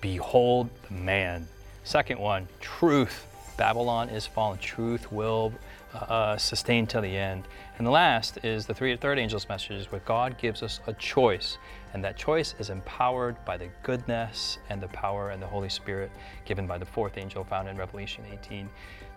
Behold 0.00 0.70
the 0.88 0.94
man. 0.94 1.48
Second 1.84 2.18
one, 2.18 2.48
truth. 2.60 3.26
Babylon 3.56 4.08
is 4.08 4.26
fallen. 4.26 4.58
Truth 4.58 5.12
will 5.12 5.52
uh, 5.94 6.36
sustain 6.36 6.86
till 6.86 7.02
the 7.02 7.16
end. 7.16 7.48
And 7.78 7.86
the 7.86 7.90
last 7.90 8.38
is 8.44 8.66
the 8.66 8.74
three, 8.74 8.96
third 8.96 9.18
angel's 9.18 9.48
message, 9.48 9.90
where 9.90 10.00
God 10.04 10.38
gives 10.38 10.62
us 10.62 10.80
a 10.86 10.92
choice. 10.94 11.58
And 11.92 12.04
that 12.04 12.16
choice 12.16 12.54
is 12.58 12.70
empowered 12.70 13.36
by 13.44 13.56
the 13.56 13.68
goodness 13.82 14.58
and 14.68 14.80
the 14.80 14.88
power 14.88 15.30
and 15.30 15.42
the 15.42 15.46
Holy 15.46 15.68
Spirit 15.68 16.10
given 16.44 16.66
by 16.66 16.78
the 16.78 16.86
fourth 16.86 17.18
angel 17.18 17.44
found 17.44 17.68
in 17.68 17.76
Revelation 17.76 18.24
18. 18.30 18.68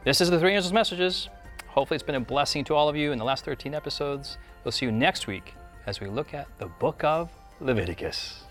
This 0.04 0.22
is 0.22 0.30
the 0.30 0.40
three 0.40 0.54
angels' 0.54 0.74
messages. 0.74 1.30
Hopefully, 1.68 1.96
it's 1.96 2.04
been 2.04 2.16
a 2.16 2.20
blessing 2.20 2.64
to 2.66 2.76
all 2.76 2.90
of 2.90 2.96
you 2.96 3.12
in 3.12 3.18
the 3.18 3.26
last 3.26 3.46
13 3.46 3.74
episodes. 3.74 4.38
We'll 4.64 4.72
see 4.72 4.86
you 4.86 4.92
next 4.92 5.28
week 5.28 5.56
as 5.86 6.00
we 6.00 6.08
look 6.08 6.34
at 6.34 6.48
the 6.60 6.68
book 6.68 7.04
of 7.04 7.30
Leviticus. 7.60 8.44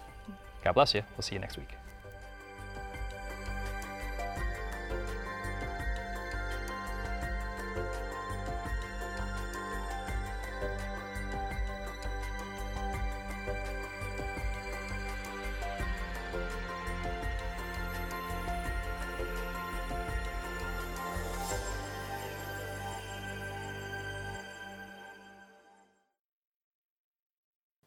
God 0.65 0.73
bless 0.73 0.95
you. 0.95 1.03
We'll 1.17 1.23
see 1.23 1.35
you 1.35 1.41
next 1.41 1.57
week. 1.57 1.82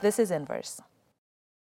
this 0.00 0.18
is 0.18 0.30
Inverse. 0.30 0.80